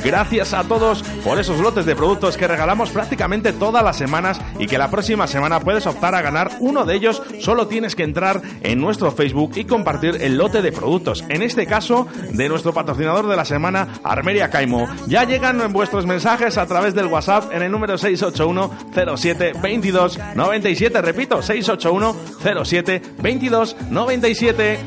[0.03, 4.68] Gracias a todos por esos lotes de productos que regalamos prácticamente todas las semanas y
[4.68, 7.22] que la próxima semana puedes optar a ganar uno de ellos.
[7.39, 11.24] Solo tienes que entrar en nuestro Facebook y compartir el lote de productos.
[11.30, 14.88] En este caso, de nuestro patrocinador de la semana, Armeria Caimo.
[15.07, 18.53] Ya llegan vuestros mensajes a través del WhatsApp en el número 681
[18.93, 21.01] 07 22 97.
[21.01, 22.16] Repito, 681
[22.64, 24.80] 07 22 97.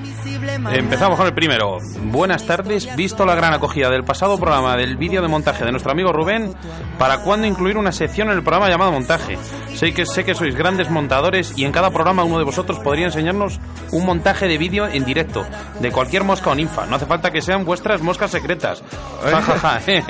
[0.70, 1.78] Empezamos con el primero.
[2.02, 2.94] Buenas tardes.
[2.94, 6.54] Visto la gran acogida del pasado programa del vídeo de montaje de nuestro amigo Rubén,
[6.98, 9.38] ¿para cuándo incluir una sección en el programa llamado montaje?
[9.74, 13.06] Sé que, sé que sois grandes montadores y en cada programa uno de vosotros podría
[13.06, 13.60] enseñarnos
[13.92, 15.46] un montaje de vídeo en directo
[15.80, 16.86] de cualquier mosca o ninfa.
[16.86, 18.82] No hace falta que sean vuestras moscas secretas.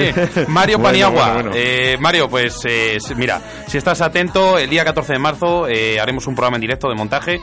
[0.48, 1.44] Mario Paniagua.
[1.54, 6.26] Eh, Mario, pues eh, mira, si estás atento, el día 14 de marzo eh, haremos
[6.26, 7.40] un programa en directo de montaje.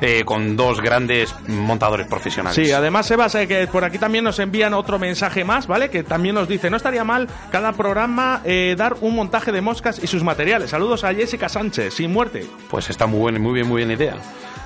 [0.00, 2.54] Eh, con dos grandes montadores profesionales.
[2.54, 5.88] Sí, además, Sebas, eh, que por aquí también nos envían otro mensaje más, ¿vale?
[5.88, 9.98] Que también nos dice, no estaría mal cada programa eh, dar un montaje de moscas
[10.02, 10.70] y sus materiales.
[10.70, 12.46] Saludos a Jessica Sánchez, sin muerte.
[12.68, 14.16] Pues está muy, bien, muy bien, muy bien idea.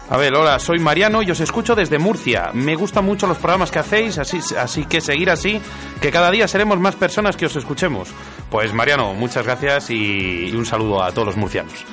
[0.09, 2.51] A ver, hola, soy Mariano y os escucho desde Murcia.
[2.53, 5.61] Me gustan mucho los programas que hacéis, así, así que seguir así,
[6.01, 8.09] que cada día seremos más personas que os escuchemos.
[8.51, 11.85] Pues Mariano, muchas gracias y un saludo a todos los murcianos.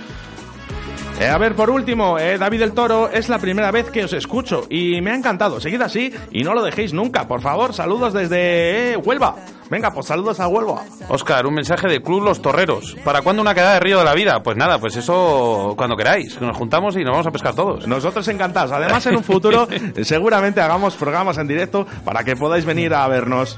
[1.20, 4.14] Eh, a ver, por último, eh, David del Toro, es la primera vez que os
[4.14, 5.60] escucho y me ha encantado.
[5.60, 7.74] Seguid así y no lo dejéis nunca, por favor.
[7.74, 9.36] Saludos desde eh, Huelva.
[9.72, 10.84] Venga, pues saludos a Huelva.
[11.10, 12.96] Oscar, un mensaje del Club Los Torreros.
[13.04, 14.44] ¿Para cuándo una quedada de Río de la Vida?
[14.44, 16.40] Pues nada, pues eso cuando queráis.
[16.40, 17.88] Nos juntamos y nos vamos a pescar todos.
[17.88, 18.72] Nosotros encantados.
[18.72, 19.68] Además, en un futuro
[20.04, 23.58] seguramente hagamos programas en directo para que podáis venir a vernos.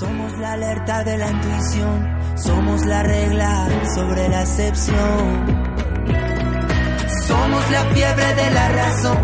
[0.00, 5.65] Somos la alerta de la intuición, somos la regla sobre la excepción.
[7.56, 9.16] Somos la fiebre de la razón,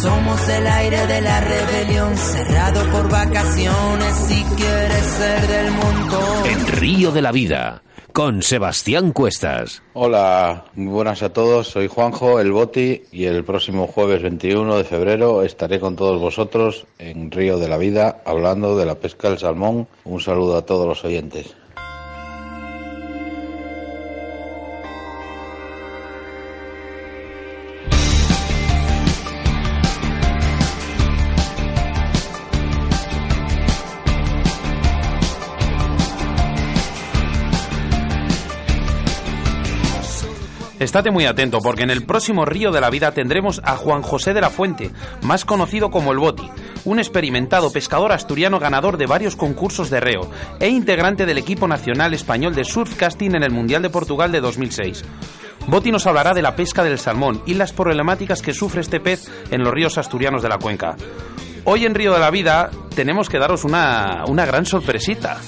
[0.00, 6.46] somos el aire de la rebelión, cerrado por vacaciones si quieres ser del montón.
[6.46, 7.82] En Río de la Vida,
[8.12, 9.82] con Sebastián Cuestas.
[9.94, 14.84] Hola, muy buenas a todos, soy Juanjo, el Boti, y el próximo jueves 21 de
[14.84, 19.40] febrero estaré con todos vosotros en Río de la Vida hablando de la pesca del
[19.40, 19.88] salmón.
[20.04, 21.56] Un saludo a todos los oyentes.
[40.80, 44.32] Estate muy atento porque en el próximo Río de la Vida tendremos a Juan José
[44.32, 46.50] de la Fuente, más conocido como el Boti,
[46.86, 52.14] un experimentado pescador asturiano ganador de varios concursos de reo e integrante del equipo nacional
[52.14, 55.04] español de surfcasting en el Mundial de Portugal de 2006.
[55.66, 59.30] Boti nos hablará de la pesca del salmón y las problemáticas que sufre este pez
[59.50, 60.96] en los ríos asturianos de la cuenca.
[61.64, 65.38] Hoy en Río de la Vida tenemos que daros una, una gran sorpresita.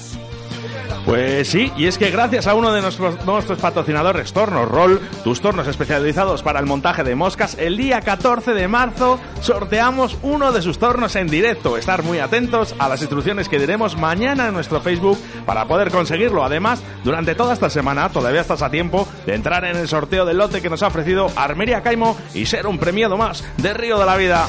[1.05, 5.67] Pues sí, y es que gracias a uno de nuestros, patrocinadores, Tornos Roll, tus tornos
[5.67, 10.79] especializados para el montaje de moscas, el día 14 de marzo sorteamos uno de sus
[10.79, 11.77] tornos en directo.
[11.77, 16.45] Estar muy atentos a las instrucciones que diremos mañana en nuestro Facebook para poder conseguirlo.
[16.45, 20.39] Además, durante toda esta semana todavía estás a tiempo de entrar en el sorteo del
[20.39, 24.07] lote que nos ha ofrecido Armería Caimo y ser un premiado más de Río de
[24.07, 24.47] la Vida.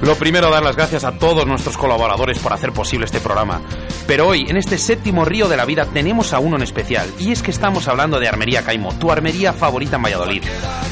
[0.00, 3.60] Lo primero, dar las gracias a todos nuestros colaboradores por hacer posible este programa.
[4.06, 7.32] Pero hoy, en este séptimo Río de la Vida, tenemos a uno en especial, y
[7.32, 10.44] es que estamos hablando de Armería Caimo, tu armería favorita en Valladolid.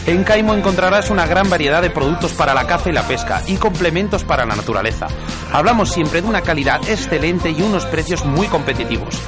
[0.07, 3.57] En Caimo encontrarás una gran variedad de productos para la caza y la pesca, y
[3.57, 5.07] complementos para la naturaleza.
[5.53, 9.21] Hablamos siempre de una calidad excelente y unos precios muy competitivos.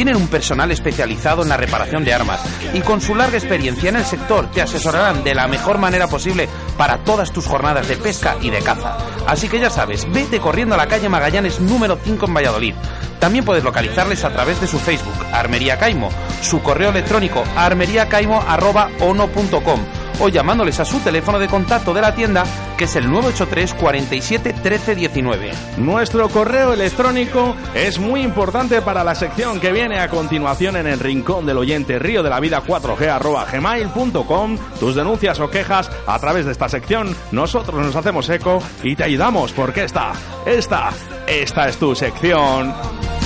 [0.00, 2.40] Tienen un personal especializado en la reparación de armas
[2.72, 6.48] y con su larga experiencia en el sector te asesorarán de la mejor manera posible
[6.78, 8.96] para todas tus jornadas de pesca y de caza.
[9.26, 12.74] Así que ya sabes, vete corriendo a la calle Magallanes número 5 en Valladolid.
[13.18, 16.08] También puedes localizarles a través de su Facebook, Armería Caimo,
[16.40, 22.44] su correo electrónico armeriacaimo.ono.com o llamándoles a su teléfono de contacto de la tienda,
[22.76, 25.50] que es el 983 47 13 19.
[25.78, 30.98] Nuestro correo electrónico es muy importante para la sección que viene a continuación en el
[30.98, 34.58] rincón del oyente río de la vida 4G arroba gmail.com.
[34.78, 39.04] Tus denuncias o quejas a través de esta sección, nosotros nos hacemos eco y te
[39.04, 40.12] ayudamos porque esta,
[40.46, 40.90] esta,
[41.26, 43.19] esta es tu sección.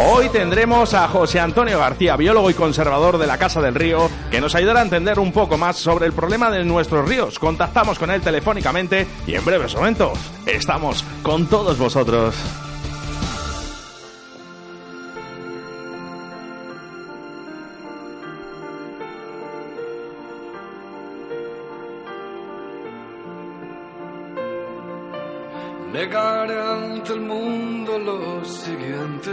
[0.00, 4.40] Hoy tendremos a José Antonio García, biólogo y conservador de la Casa del Río, que
[4.40, 7.36] nos ayudará a entender un poco más sobre el problema de nuestros ríos.
[7.40, 12.36] Contactamos con él telefónicamente y en breves momentos estamos con todos vosotros.
[25.92, 29.32] Negaré ante el mundo lo siguiente,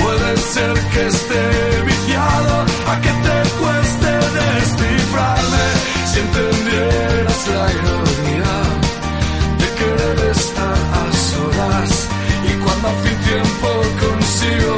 [0.37, 5.65] ser que esté viciado a que te cueste descifrarme.
[6.09, 8.53] Si entendieras la ironía
[9.59, 11.91] de querer estar a solas
[12.49, 13.69] y cuando hace tiempo
[14.03, 14.77] consigo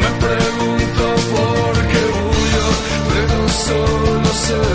[0.00, 2.66] me pregunto por qué huyo,
[3.10, 4.65] pero solo sé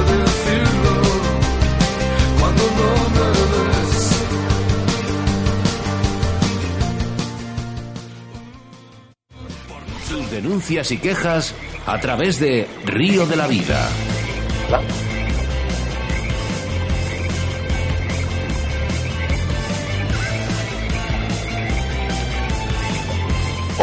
[10.72, 11.56] denuncias y quejas
[11.86, 13.90] a través de Río de la Vida.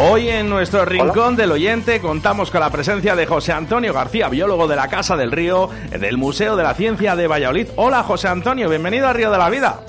[0.01, 4.67] Hoy en nuestro rincón del oyente contamos con la presencia de José Antonio García, biólogo
[4.67, 7.67] de la Casa del Río, del Museo de la Ciencia de Valladolid.
[7.75, 9.81] Hola José Antonio, bienvenido a Río de la Vida.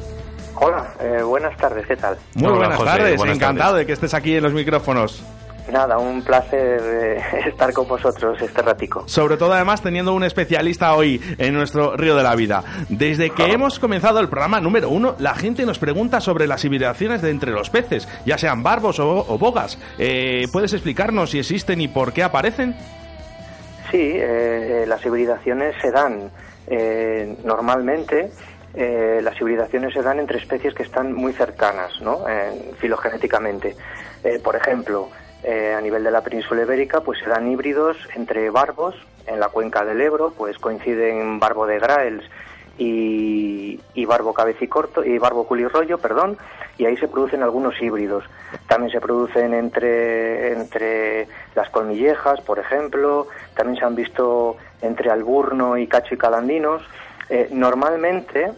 [0.57, 2.19] Hola, eh, buenas tardes, ¿qué tal?
[2.35, 3.79] Muy Hola, buenas José, tardes, buenas encantado tardes.
[3.83, 5.23] de que estés aquí en los micrófonos.
[5.71, 9.05] Nada, un placer eh, estar con vosotros este ratico.
[9.07, 12.63] Sobre todo además teniendo un especialista hoy en nuestro Río de la Vida.
[12.89, 17.23] Desde que hemos comenzado el programa número uno, la gente nos pregunta sobre las hibridaciones
[17.23, 19.79] de entre los peces, ya sean barbos o, o bogas.
[19.99, 22.75] Eh, ¿Puedes explicarnos si existen y por qué aparecen?
[23.91, 26.31] Sí, eh, las hibridaciones se dan
[27.45, 28.31] normalmente.
[28.75, 32.29] eh, las hibridaciones se dan entre especies que están muy cercanas, ¿no?
[32.29, 33.75] Eh, filogenéticamente.
[34.23, 35.09] Eh, por ejemplo,
[35.43, 38.95] eh, a nivel de la península ibérica, pues se dan híbridos entre barbos.
[39.27, 42.25] En la cuenca del Ebro, pues coinciden barbo de Graels
[42.79, 46.37] y, y barbo cabecicorto y barbo culirroyo, perdón,
[46.79, 48.25] y ahí se producen algunos híbridos.
[48.67, 55.77] También se producen entre, entre las colmillejas, por ejemplo, también se han visto entre alburno
[55.77, 56.83] y cacho y calandinos.
[57.29, 58.51] Eh, normalmente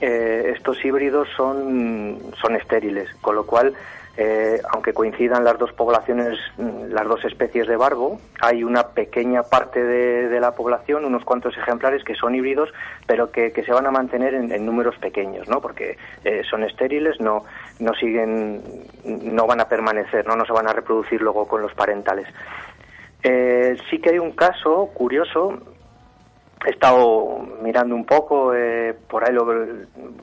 [0.00, 3.74] eh, estos híbridos son, son estériles, con lo cual
[4.22, 9.44] eh, aunque coincidan las dos poblaciones, mm, las dos especies de barbo, hay una pequeña
[9.44, 12.68] parte de, la población, unos cuantos ejemplares que son híbridos,
[13.06, 15.62] pero que, se van a mantener en, números pequeños, ¿no?
[15.62, 17.44] Porque eh, son estériles, no,
[17.78, 18.62] no siguen,
[19.04, 22.26] no van a permanecer, no, no se van a reproducir luego con los parentales.
[23.22, 25.62] Eh, sí que hay un caso curioso
[26.66, 29.46] he estado mirando un poco, eh, por ahí lo,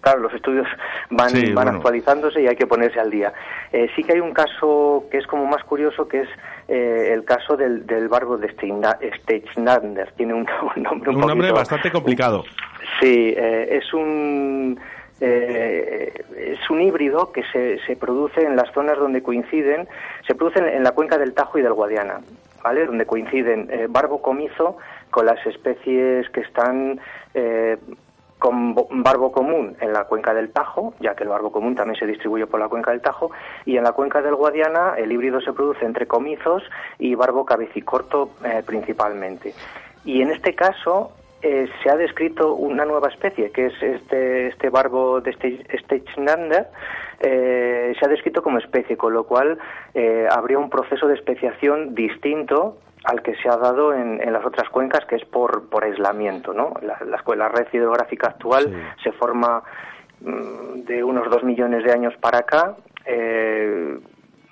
[0.02, 0.68] claro, los estudios
[1.10, 3.34] van, van actualizándose y hay que ponerse al día.
[3.72, 6.30] Eh, sí que hay un caso que es como más curioso, que es
[6.68, 10.12] eh, el caso del, del barbo de Steinadner.
[10.16, 12.44] Tiene un, nombre un, nombre bastante complicado.
[13.02, 14.80] Sí, es un...
[15.20, 19.88] es un híbrido que se, se produce en las zonas donde coinciden,
[20.26, 22.22] se produce en, la cuenca del Tajo y del Guadiana,
[22.64, 22.86] ¿vale?
[22.86, 24.78] Donde coinciden barbo comizo
[25.10, 27.00] con las especies que están
[27.34, 27.78] eh,
[28.40, 32.06] con barbo común en la cuenca del Tajo, ya que el barbo común también se
[32.06, 33.32] distribuye por la cuenca del Tajo,
[33.66, 36.64] y en la cuenca del Guadiana el híbrido se produce entre comizos
[37.00, 39.54] y barbo cabecicorto eh, principalmente.
[40.06, 41.12] Y en este caso
[41.42, 46.68] eh, se ha descrito una nueva especie, que es este, este barbo de Steichnander,
[47.20, 49.58] eh, se ha descrito como especie, con lo cual
[50.30, 52.78] habría un proceso de especiación distinto
[53.08, 56.54] al que se ha dado en, las otras cuencas, que es por, por aislamiento.
[56.54, 56.74] ¿no?
[56.82, 59.64] La, la, red hidrográfica actual se forma
[60.22, 62.76] mm, de unos dos millones de años para acá.
[63.06, 63.98] Eh,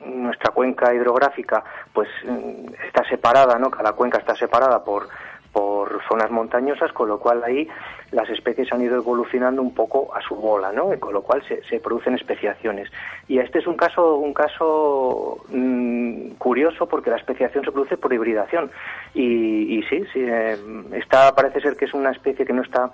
[0.05, 3.69] nuestra cuenca hidrográfica pues mm, está separada, ¿no?
[3.69, 5.07] Cada cuenca está separada por
[5.55, 7.65] por zonas montañosas, con lo cual ahí
[8.11, 10.89] las especies han ido evolucionando un poco a su bola, ¿no?
[10.99, 12.91] con lo cual se, producen especiaciones.
[13.29, 18.11] Y este es un caso, un caso mm, curioso porque la especiación se produce por
[18.11, 18.69] hibridación.
[19.13, 20.57] Y, sí, sí, eh,
[20.91, 22.91] está, parece ser que es una especie que no está,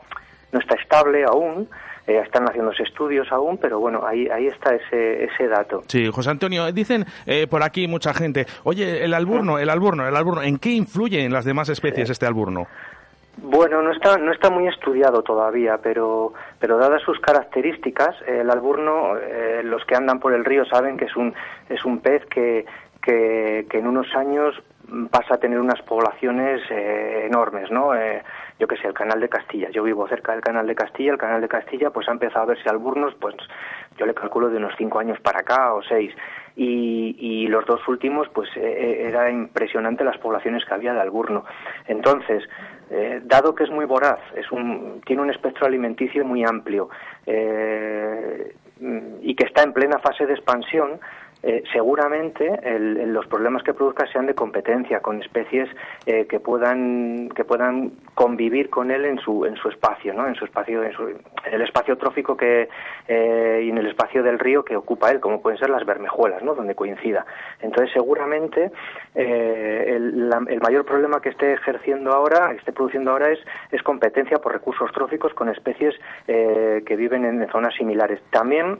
[0.52, 1.68] no está estable aún,
[2.08, 5.84] eh, están haciéndose estudios aún, pero bueno, ahí, ahí está ese, ese dato.
[5.88, 10.16] Sí, José Antonio, dicen eh, por aquí mucha gente, oye, el alburno, el alburno, el
[10.16, 12.68] alburno, ¿en qué influye en las demás especies este alburno?
[13.38, 19.18] Bueno, no está, no está muy estudiado todavía, pero, pero dadas sus características, el alburno,
[19.18, 21.34] eh, los que andan por el río saben que es un,
[21.70, 22.66] es un pez que,
[23.02, 24.62] que, que en unos años
[25.10, 27.94] pasa a tener unas poblaciones enormes, ¿no?
[28.62, 29.72] Yo que sé, el canal de Castilla.
[29.72, 32.46] Yo vivo cerca del canal de Castilla, el canal de Castilla pues ha empezado a
[32.46, 33.36] verse alburnos, pues
[33.98, 36.14] yo le calculo de unos cinco años para acá o seis.
[36.56, 41.44] Y, los dos últimos, pues eh, eh, era impresionante las poblaciones que había de alburno.
[41.88, 42.44] Entonces,
[42.92, 46.90] eh, dado que es muy voraz, es un, tiene un espectro alimenticio muy amplio
[47.26, 51.00] y que está en plena fase de expansión,
[51.44, 52.60] eh, seguramente
[53.08, 55.68] los problemas que produzca sean de competencia con especies
[56.06, 60.36] eh, que puedan que puedan convivir con él en su en su espacio no en
[60.36, 60.94] su espacio en,
[61.52, 62.70] el espacio trófico que
[63.08, 66.44] eh, y en el espacio del río que ocupa él como pueden ser las bermejuelas
[66.44, 67.26] no donde coincida.
[67.60, 68.72] Entonces seguramente
[69.16, 73.40] el, el, mayor problema que esté ejerciendo ahora esté produciendo ahora es
[73.72, 75.96] es competencia por recursos tróficos con especies
[76.28, 78.22] que viven en zonas similares.
[78.30, 78.80] También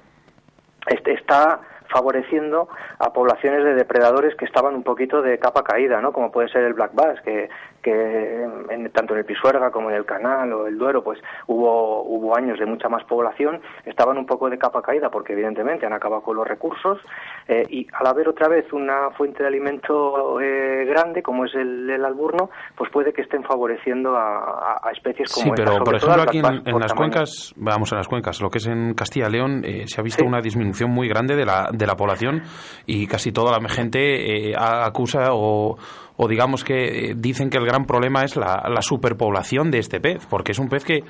[0.88, 2.70] este, está favoreciendo
[3.00, 6.12] a poblaciones de depredadores que estaban un poquito de capa caída, ¿no?
[6.12, 7.50] Como puede ser el black bass, que,
[7.82, 8.48] que
[8.94, 12.60] tanto en el Pisuerga como en el Canal o el Duero, pues hubo, hubo años
[12.60, 16.38] de mucha más población, estaban un poco de capa caída porque evidentemente han acabado con
[16.38, 17.00] los recursos
[17.48, 21.90] eh, y al haber otra vez una fuente de alimento eh, grande como es el,
[22.06, 26.80] alburno, pues puede que estén favoreciendo a, especies como Sí, pero por ejemplo aquí en,
[26.80, 30.02] las cuencas, vamos a las cuencas, lo que es en Castilla y León, eh, se
[30.02, 32.44] ha visto una disminución muy grande de la, de la población
[32.86, 35.78] y casi toda la gente acusa o
[36.24, 40.28] o digamos que eh, dicen que el gran problema es la, superpoblación de este pez,
[40.30, 41.04] porque es un pez que eh,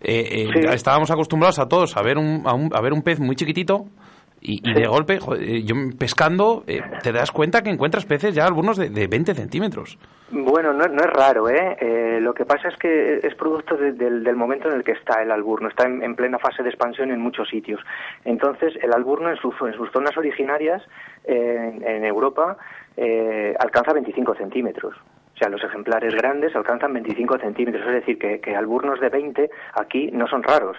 [0.00, 3.86] eh, estábamos acostumbrados a todos a ver un, a, ver un pez muy chiquitito
[4.46, 5.18] y, de golpe,
[5.64, 6.64] yo pescando,
[7.02, 9.98] te das cuenta que encuentras peces ya algunos de, de 20 centímetros.
[10.30, 12.20] Bueno, no, es raro, ¿eh?
[12.20, 15.68] Lo que pasa es que es producto del momento en el que está el alburno.
[15.68, 17.80] Está en, plena fase de expansión en muchos sitios.
[18.24, 20.82] Entonces, el alburno en, en sus zonas originarias,
[21.24, 22.58] en Europa,
[22.96, 24.94] eh, alcanza 25 centímetros.
[25.34, 29.50] O sea, los ejemplares grandes alcanzan 25 centímetros, es decir, que, que alburnos de 20
[29.74, 30.76] aquí no son raros.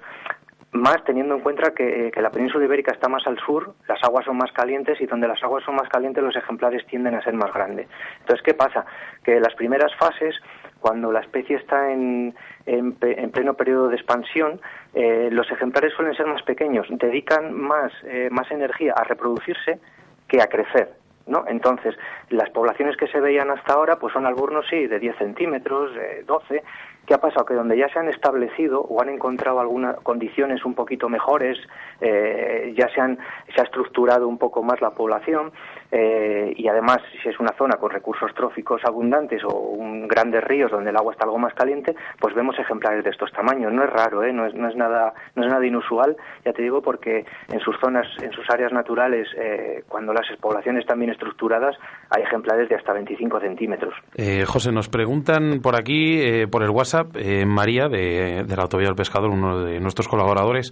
[0.75, 4.25] Más teniendo en cuenta que, que, la península ibérica está más al sur, las aguas
[4.25, 7.33] son más calientes y donde las aguas son más calientes los ejemplares tienden a ser
[7.33, 7.87] más grandes.
[8.19, 8.85] Entonces, ¿qué pasa?
[9.23, 10.35] Que en las primeras fases,
[10.81, 12.91] cuando la especie está en, en,
[13.31, 14.59] pleno periodo de expansión,
[14.93, 19.79] eh, los ejemplares suelen ser más pequeños, dedican más, eh, más energía a reproducirse
[20.27, 20.91] que a crecer.
[21.27, 21.45] ¿no?
[21.47, 21.95] Entonces,
[22.29, 26.23] las poblaciones que se veían hasta ahora, pues son alburnos, sí, de 10 centímetros, de
[26.23, 26.63] 12,
[27.05, 27.45] ¿Qué ha pasado?
[27.45, 31.57] Que donde ya se han establecido o han encontrado algunas condiciones un poquito mejores,
[32.01, 33.19] eh, ya se, han,
[33.53, 35.51] se ha estructurado un poco más la población
[35.91, 40.71] eh, y además si es una zona con recursos tróficos abundantes o un, grandes ríos
[40.71, 43.71] donde el agua está algo más caliente, pues vemos ejemplares de estos tamaños.
[43.73, 44.33] No es raro, ¿eh?
[44.33, 47.75] no, es, no, es nada, no es nada inusual, ya te digo, porque en sus
[47.79, 51.75] zonas, en sus áreas naturales, eh, cuando las poblaciones están bien estructuradas,
[52.09, 53.93] hay ejemplares de hasta 25 centímetros.
[54.15, 58.63] Eh, José, nos preguntan por aquí, eh, por el WhatsApp, eh, María, de, de la
[58.63, 60.71] Autovía del Pescador, uno de nuestros colaboradores,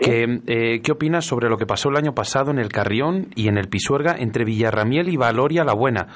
[0.00, 3.48] que, eh, ¿qué opinas sobre lo que pasó el año pasado en el Carrión y
[3.48, 6.06] en el Pisuerga entre Villarramiel y Valoria la Buena?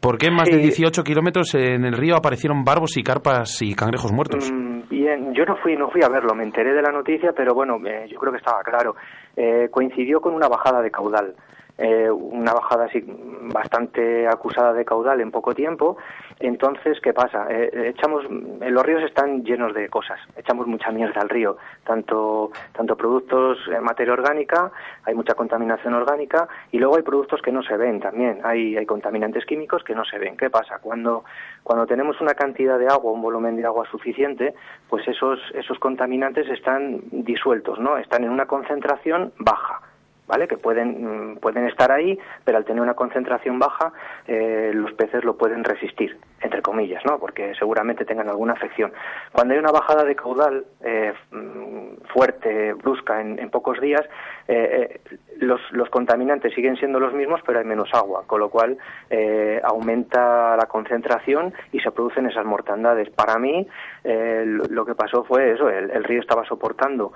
[0.00, 3.74] ¿Por qué en más de 18 kilómetros en el río aparecieron barbos y carpas y
[3.74, 4.50] cangrejos muertos?
[4.52, 7.54] Mm, bien, yo no fui, no fui a verlo, me enteré de la noticia, pero
[7.54, 8.94] bueno, eh, yo creo que estaba claro.
[9.36, 11.34] Eh, coincidió con una bajada de caudal.
[11.78, 15.98] Eh, una bajada así bastante acusada de caudal en poco tiempo.
[16.40, 17.46] Entonces, ¿qué pasa?
[17.50, 22.50] Eh, echamos, eh, los ríos están llenos de cosas, echamos mucha mierda al río, tanto,
[22.72, 24.70] tanto productos en materia orgánica,
[25.04, 28.86] hay mucha contaminación orgánica y luego hay productos que no se ven también, hay, hay
[28.86, 30.36] contaminantes químicos que no se ven.
[30.36, 30.78] ¿Qué pasa?
[30.80, 31.24] Cuando,
[31.62, 34.54] cuando tenemos una cantidad de agua, un volumen de agua suficiente,
[34.88, 37.98] pues esos, esos contaminantes están disueltos, ¿no?
[37.98, 39.80] Están en una concentración baja.
[40.26, 40.48] ¿Vale?
[40.48, 43.92] Que pueden, mm, pueden estar ahí, pero al tener una concentración baja,
[44.26, 47.18] eh, los peces lo pueden resistir, entre comillas, ¿no?
[47.18, 48.92] Porque seguramente tengan alguna afección.
[49.32, 54.02] Cuando hay una bajada de caudal eh, mm, fuerte, brusca, en, en pocos días,
[54.48, 58.48] eh, eh, los, los, contaminantes siguen siendo los mismos, pero hay menos agua, con lo
[58.48, 58.78] cual
[59.10, 63.10] eh, aumenta la concentración y se producen esas mortandades.
[63.10, 63.66] Para mí,
[64.04, 67.12] lo que pasó fue eso, el, el río estaba soportando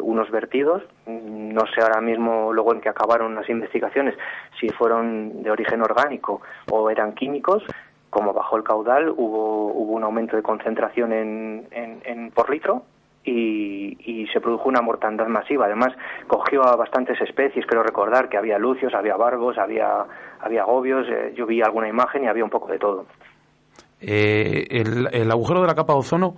[0.00, 4.14] unos vertidos, no sé ahora mismo luego en que acabaron las investigaciones
[4.58, 6.40] si fueron de origen orgánico
[6.70, 7.62] o eran químicos,
[8.10, 12.82] como bajó el caudal hubo, hubo un aumento de concentración en, en, en por litro
[13.24, 15.66] y, y, se produjo una mortandad masiva.
[15.66, 15.92] Además,
[16.26, 20.04] cogió a bastantes especies, creo recordar que había lucios, había barbos, había,
[20.40, 23.06] había gobios, eh, yo vi alguna imagen y había un poco de todo.
[24.00, 26.36] Eh, el, el, agujero de la capa de ozono,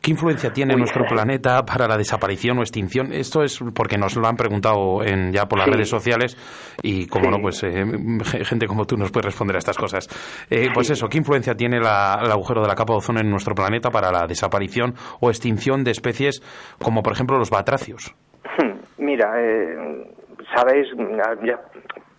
[0.00, 3.12] ¿qué influencia tiene en nuestro planeta para la desaparición o extinción?
[3.12, 5.72] Esto es porque nos lo han preguntado en, ya por las sí.
[5.72, 6.36] redes sociales
[6.82, 7.30] y, como sí.
[7.30, 7.84] no, pues eh,
[8.44, 10.08] gente como tú nos puede responder a estas cosas.
[10.50, 13.30] Eh, pues eso, ¿qué influencia tiene la, el agujero de la capa de ozono en
[13.30, 16.40] nuestro planeta para la desaparición o extinción de especies
[16.82, 18.14] como, por ejemplo, los batracios?
[18.98, 20.06] Mira, eh,
[20.54, 20.88] sabéis,
[21.44, 21.60] ya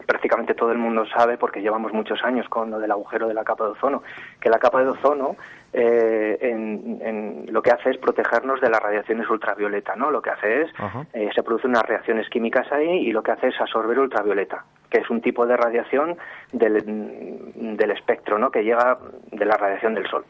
[0.06, 3.44] prácticamente todo el mundo sabe, porque llevamos muchos años con lo del agujero de la
[3.44, 4.04] capa de ozono,
[4.42, 5.36] que la capa de ozono
[5.74, 10.11] eh, en, en, lo que hace es protegernos de las radiaciones ultravioleta, ¿no?
[10.11, 10.72] Lo que hace es,
[11.13, 14.99] eh, se producen unas reacciones químicas ahí y lo que hace es absorber ultravioleta, que
[14.99, 16.17] es un tipo de radiación
[16.51, 18.51] del, del espectro, ¿no?
[18.51, 18.97] Que llega
[19.32, 20.26] de la radiación del Sol.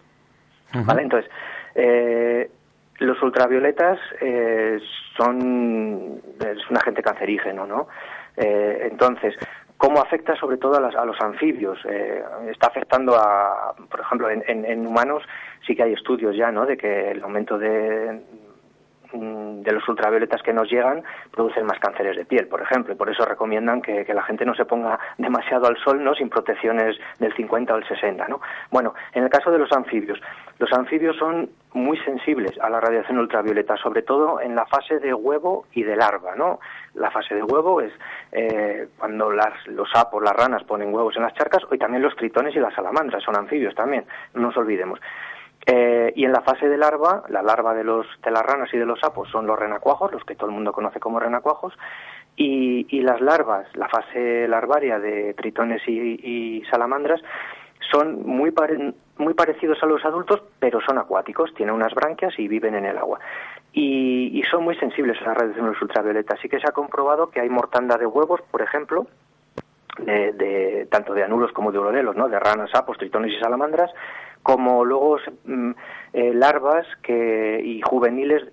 [0.74, 1.02] ¿vale?
[1.02, 1.30] Entonces,
[1.76, 2.50] eh,
[3.00, 4.80] los ultravioletas eh,
[5.18, 7.88] son es un agente cancerígeno, ¿no?
[8.38, 9.36] Eh, entonces,
[9.82, 11.80] ¿Cómo afecta sobre todo a, las, a los anfibios?
[11.86, 15.24] Eh, está afectando a, por ejemplo, en, en, en, humanos
[15.66, 16.68] sí que hay estudios ya, ¿no?
[16.68, 18.22] De que el aumento de,
[19.14, 23.10] de los ultravioletas que nos llegan producen más cánceres de piel, por ejemplo, y por
[23.10, 26.14] eso recomiendan que, que, la gente no se ponga demasiado al sol, ¿no?
[26.16, 28.42] Sin protecciones del 50 o el 60, ¿no?
[28.70, 30.20] Bueno, en el caso de los anfibios,
[30.60, 35.14] los anfibios son muy sensibles a la radiación ultravioleta, sobre todo en la fase de
[35.14, 36.60] huevo y de larva, ¿no?
[36.94, 37.92] La fase de huevo es
[38.32, 42.16] eh, cuando las, los sapos, las ranas ponen huevos en las charcas, y también los
[42.16, 45.00] tritones y las salamandras son anfibios también, no nos olvidemos.
[45.66, 48.78] Eh, y en la fase de larva, la larva de, los, de las ranas y
[48.78, 51.74] de los sapos son los renacuajos, los que todo el mundo conoce como renacuajos,
[52.36, 57.22] y, y las larvas, la fase larvaria de tritones y, salamandras,
[57.92, 58.54] son muy,
[59.18, 62.98] muy parecidos a los adultos, pero son acuáticos, tienen unas branquias y viven en el
[62.98, 63.20] agua.
[63.74, 66.40] Y, y son muy sensibles a las radiaciones ultravioletas.
[66.40, 69.08] Así que se ha comprobado que hay mortanda de huevos, por ejemplo,
[70.00, 72.30] de, tanto de anuros como de orodelos, ¿no?
[72.30, 73.92] de ranas, sapos, tritones y salamandras,
[74.44, 75.72] como luego mm,
[76.14, 78.44] eh, larvas que, y juveniles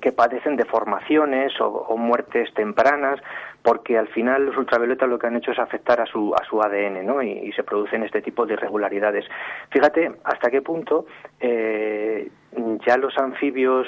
[0.00, 3.20] que padecen deformaciones o, muertes tempranas,
[3.62, 6.60] porque al final los ultravioletas lo que han hecho es afectar a su, a su
[6.60, 7.22] ADN, ¿no?
[7.22, 9.26] Y, y se producen este tipo de irregularidades.
[9.70, 11.06] Fíjate hasta qué punto
[11.40, 12.30] eh,
[12.86, 13.86] ya los anfibios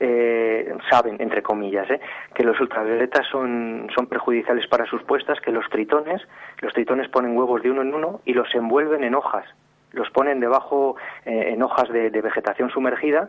[0.00, 2.00] eh, saben, entre comillas, ¿eh?
[2.34, 6.22] que los ultravioletas son, son perjudiciales para sus puestas, que los tritones,
[6.60, 9.44] los tritones ponen huevos de uno en uno y los envuelven en hojas,
[9.92, 13.28] los ponen debajo eh, en hojas de, vegetación sumergida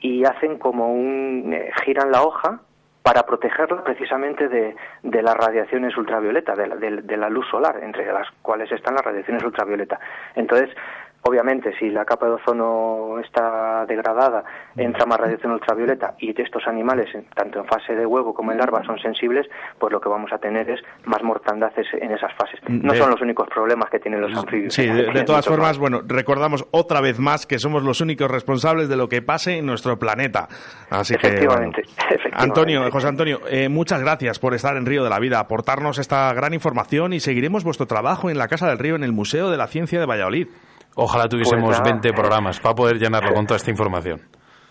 [0.00, 2.60] y hacen como un eh, giran la hoja
[3.02, 7.80] para protegerla precisamente de, de las radiaciones ultravioleta, de la, de, de la, luz solar,
[7.82, 9.98] entre las cuales están las radiaciones ultravioleta.
[10.34, 10.68] Entonces,
[11.22, 14.42] Obviamente, si la capa de ozono está degradada,
[14.76, 18.82] entra más radiación ultravioleta y estos animales, tanto en fase de huevo como en larva,
[18.84, 19.46] son sensibles,
[19.78, 22.60] pues lo que vamos a tener es más mortandad en esas fases.
[22.68, 24.72] No son los únicos problemas que tienen los anfibios.
[24.72, 28.96] Sí, de, todas formas, bueno, recordamos otra vez más que somos los únicos responsables de
[28.96, 30.48] lo que pase en nuestro planeta.
[30.88, 35.18] Así efectivamente, que, Antonio, José Antonio, eh, muchas gracias por estar en Río de la
[35.18, 39.04] Vida, aportarnos esta gran información y seguiremos vuestro trabajo en la Casa del Río en
[39.04, 40.48] el Museo de la Ciencia de Valladolid.
[41.02, 44.20] Ojalá tuviésemos 20 pues programas para poder llenarlo con toda esta información.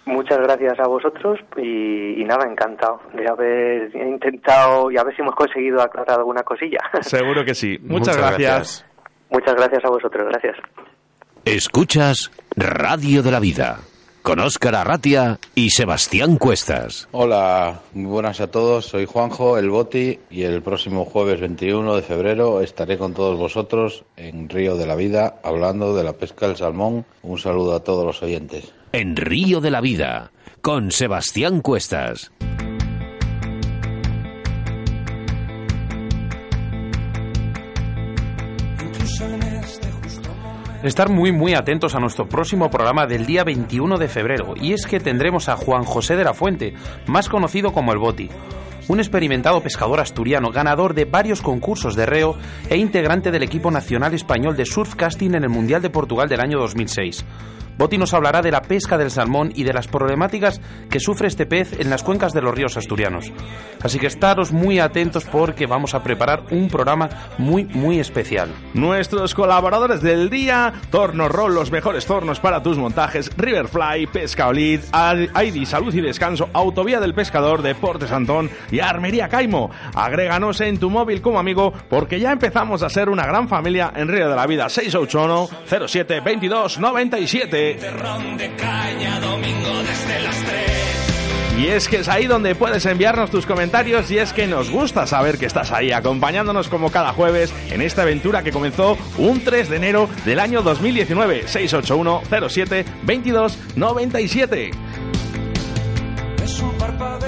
[0.06, 5.34] Muchas gracias a vosotros y, nada, encantado de haber intentado y a ver si hemos
[5.34, 6.80] conseguido aclarar alguna cosilla.
[7.02, 7.80] Seguro que sí.
[7.82, 8.86] Muchas, gracias.
[9.32, 10.56] Muchas gracias a vosotros, gracias.
[11.46, 13.80] Escuchas Radio de la Vida
[14.22, 17.08] con Óscar Arratia y Sebastián Cuestas.
[17.12, 18.86] Hola, muy buenas a todos.
[18.86, 24.04] Soy Juanjo, el Boti, y el próximo jueves 21 de febrero estaré con todos vosotros
[24.18, 27.06] en Río de la Vida hablando de la pesca del salmón.
[27.24, 28.74] Un saludo a todos los oyentes.
[28.92, 32.32] En Río de la Vida, con Sebastián Cuestas.
[40.84, 44.86] Estar muy muy atentos a nuestro próximo programa del día 21 de febrero, y es
[44.86, 46.74] que tendremos a Juan José de la Fuente,
[47.06, 48.30] más conocido como el Boti,
[48.88, 52.36] un experimentado pescador asturiano, ganador de varios concursos de reo
[52.70, 56.60] e integrante del equipo nacional español de surfcasting en el Mundial de Portugal del año
[56.60, 57.26] 2006.
[57.80, 60.60] Boti nos hablará de la pesca del salmón y de las problemáticas
[60.90, 63.32] que sufre este pez en las cuencas de los ríos asturianos.
[63.82, 67.08] Así que estaros muy atentos porque vamos a preparar un programa
[67.38, 68.50] muy, muy especial.
[68.74, 74.82] Nuestros colaboradores del día, Torno Roll, los mejores tornos para tus montajes, Riverfly, Pesca Olid,
[74.94, 79.72] ID Salud y Descanso, Autovía del Pescador, Deportes Antón y Armería Caimo.
[79.96, 84.10] Agréganos en tu móvil como amigo porque ya empezamos a ser una gran familia en
[84.10, 90.90] Río de la Vida 681 07 22 97 de caña, domingo desde las 3.
[91.60, 95.06] Y es que es ahí donde puedes enviarnos tus comentarios y es que nos gusta
[95.06, 99.70] saber que estás ahí acompañándonos como cada jueves en esta aventura que comenzó un 3
[99.70, 104.72] de enero del año 2019 681 07 22 97.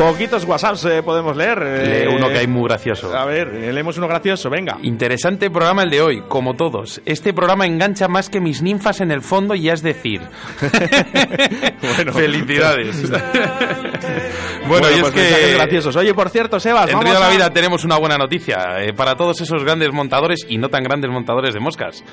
[0.02, 1.60] Poquitos WhatsApps eh, podemos leer.
[1.62, 3.16] Lee uno que hay muy gracioso.
[3.16, 4.80] A ver, leemos uno gracioso, venga.
[4.82, 7.04] Interesante programa el de hoy, como todos.
[7.06, 10.22] Este programa engancha más que mis ninfas en el fondo y es decir.
[11.96, 13.12] bueno, felicidades.
[14.68, 15.96] bueno, y es pues que graciosos.
[15.96, 19.16] Oye, por cierto, Sebas, en Río de la Vida tenemos una buena noticia eh, para
[19.16, 22.04] todos esos grandes montadores y no tan grandes montadores de moscas.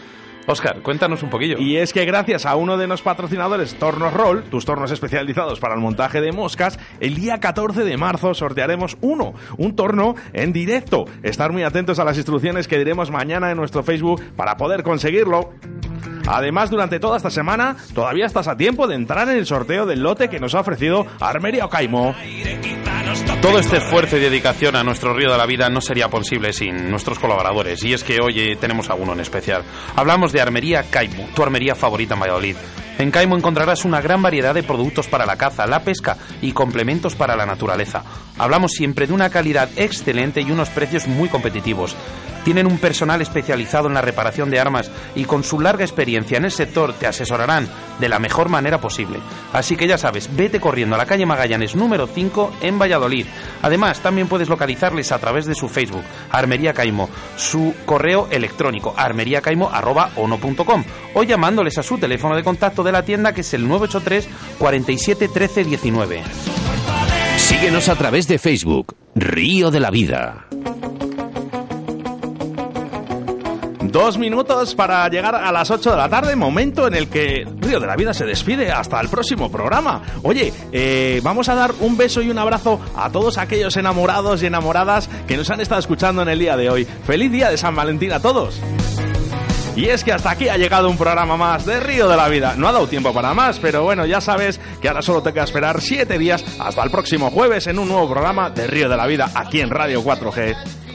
[0.49, 1.59] Oscar, cuéntanos un poquillo.
[1.59, 5.75] Y es que gracias a uno de los patrocinadores, Tornos Roll, tus tornos especializados para
[5.75, 11.05] el montaje de moscas, el día 14 de marzo sortearemos uno, un torno en directo.
[11.23, 15.53] Estar muy atentos a las instrucciones que diremos mañana en nuestro Facebook para poder conseguirlo.
[16.27, 20.03] Además, durante toda esta semana, todavía estás a tiempo de entrar en el sorteo del
[20.03, 22.15] lote que nos ha ofrecido Armeria Ocaimo.
[23.41, 26.91] Todo este esfuerzo y dedicación a nuestro río de la vida no sería posible sin
[26.91, 29.63] nuestros colaboradores, y es que hoy eh, tenemos a uno en especial.
[29.97, 32.57] Hablamos de Armería Caimo, tu armería favorita en Valladolid.
[32.99, 37.15] En Caimo encontrarás una gran variedad de productos para la caza, la pesca y complementos
[37.15, 38.03] para la naturaleza.
[38.39, 41.97] Hablamos siempre de una calidad excelente y unos precios muy competitivos.
[42.45, 46.47] Tienen un personal especializado en la reparación de armas y con su larga experiencia en
[46.47, 47.69] el sector te asesorarán
[47.99, 49.19] de la mejor manera posible.
[49.53, 53.27] Así que ya sabes, vete corriendo a la calle Magallanes número 5 en Valladolid.
[53.61, 60.85] Además, también puedes localizarles a través de su Facebook, Armería Caimo, su correo electrónico, armeriacaimo.com
[61.15, 64.29] o llamándoles a su teléfono de contacto de la tienda que es el 983
[64.59, 66.68] 47 13 19.
[67.59, 70.47] Síguenos a través de Facebook, Río de la Vida.
[73.83, 77.81] Dos minutos para llegar a las 8 de la tarde, momento en el que Río
[77.81, 78.71] de la Vida se despide.
[78.71, 80.03] Hasta el próximo programa.
[80.23, 84.47] Oye, eh, vamos a dar un beso y un abrazo a todos aquellos enamorados y
[84.47, 86.85] enamoradas que nos han estado escuchando en el día de hoy.
[86.85, 88.61] Feliz día de San Valentín a todos.
[89.79, 92.55] Y es que hasta aquí ha llegado un programa más de Río de la Vida.
[92.57, 95.45] No ha dado tiempo para más, pero bueno, ya sabes que ahora solo te queda
[95.45, 99.07] esperar 7 días hasta el próximo jueves en un nuevo programa de Río de la
[99.07, 100.88] Vida aquí en Radio 4G.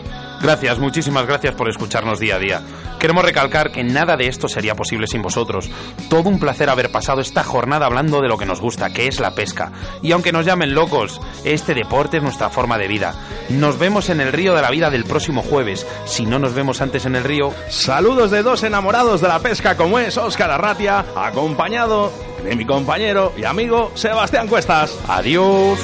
[0.43, 2.61] Gracias, muchísimas gracias por escucharnos día a día.
[2.99, 5.69] Queremos recalcar que nada de esto sería posible sin vosotros.
[6.09, 9.21] Todo un placer haber pasado esta jornada hablando de lo que nos gusta, que es
[9.21, 9.71] la pesca.
[10.01, 13.15] Y aunque nos llamen locos, este deporte es nuestra forma de vida.
[13.47, 15.87] Nos vemos en el río de la vida del próximo jueves.
[16.03, 17.53] Si no nos vemos antes en el río...
[17.69, 22.11] Saludos de dos enamorados de la pesca como es Óscar Arratia, acompañado
[22.43, 24.93] de mi compañero y amigo Sebastián Cuestas.
[25.07, 25.79] Adiós.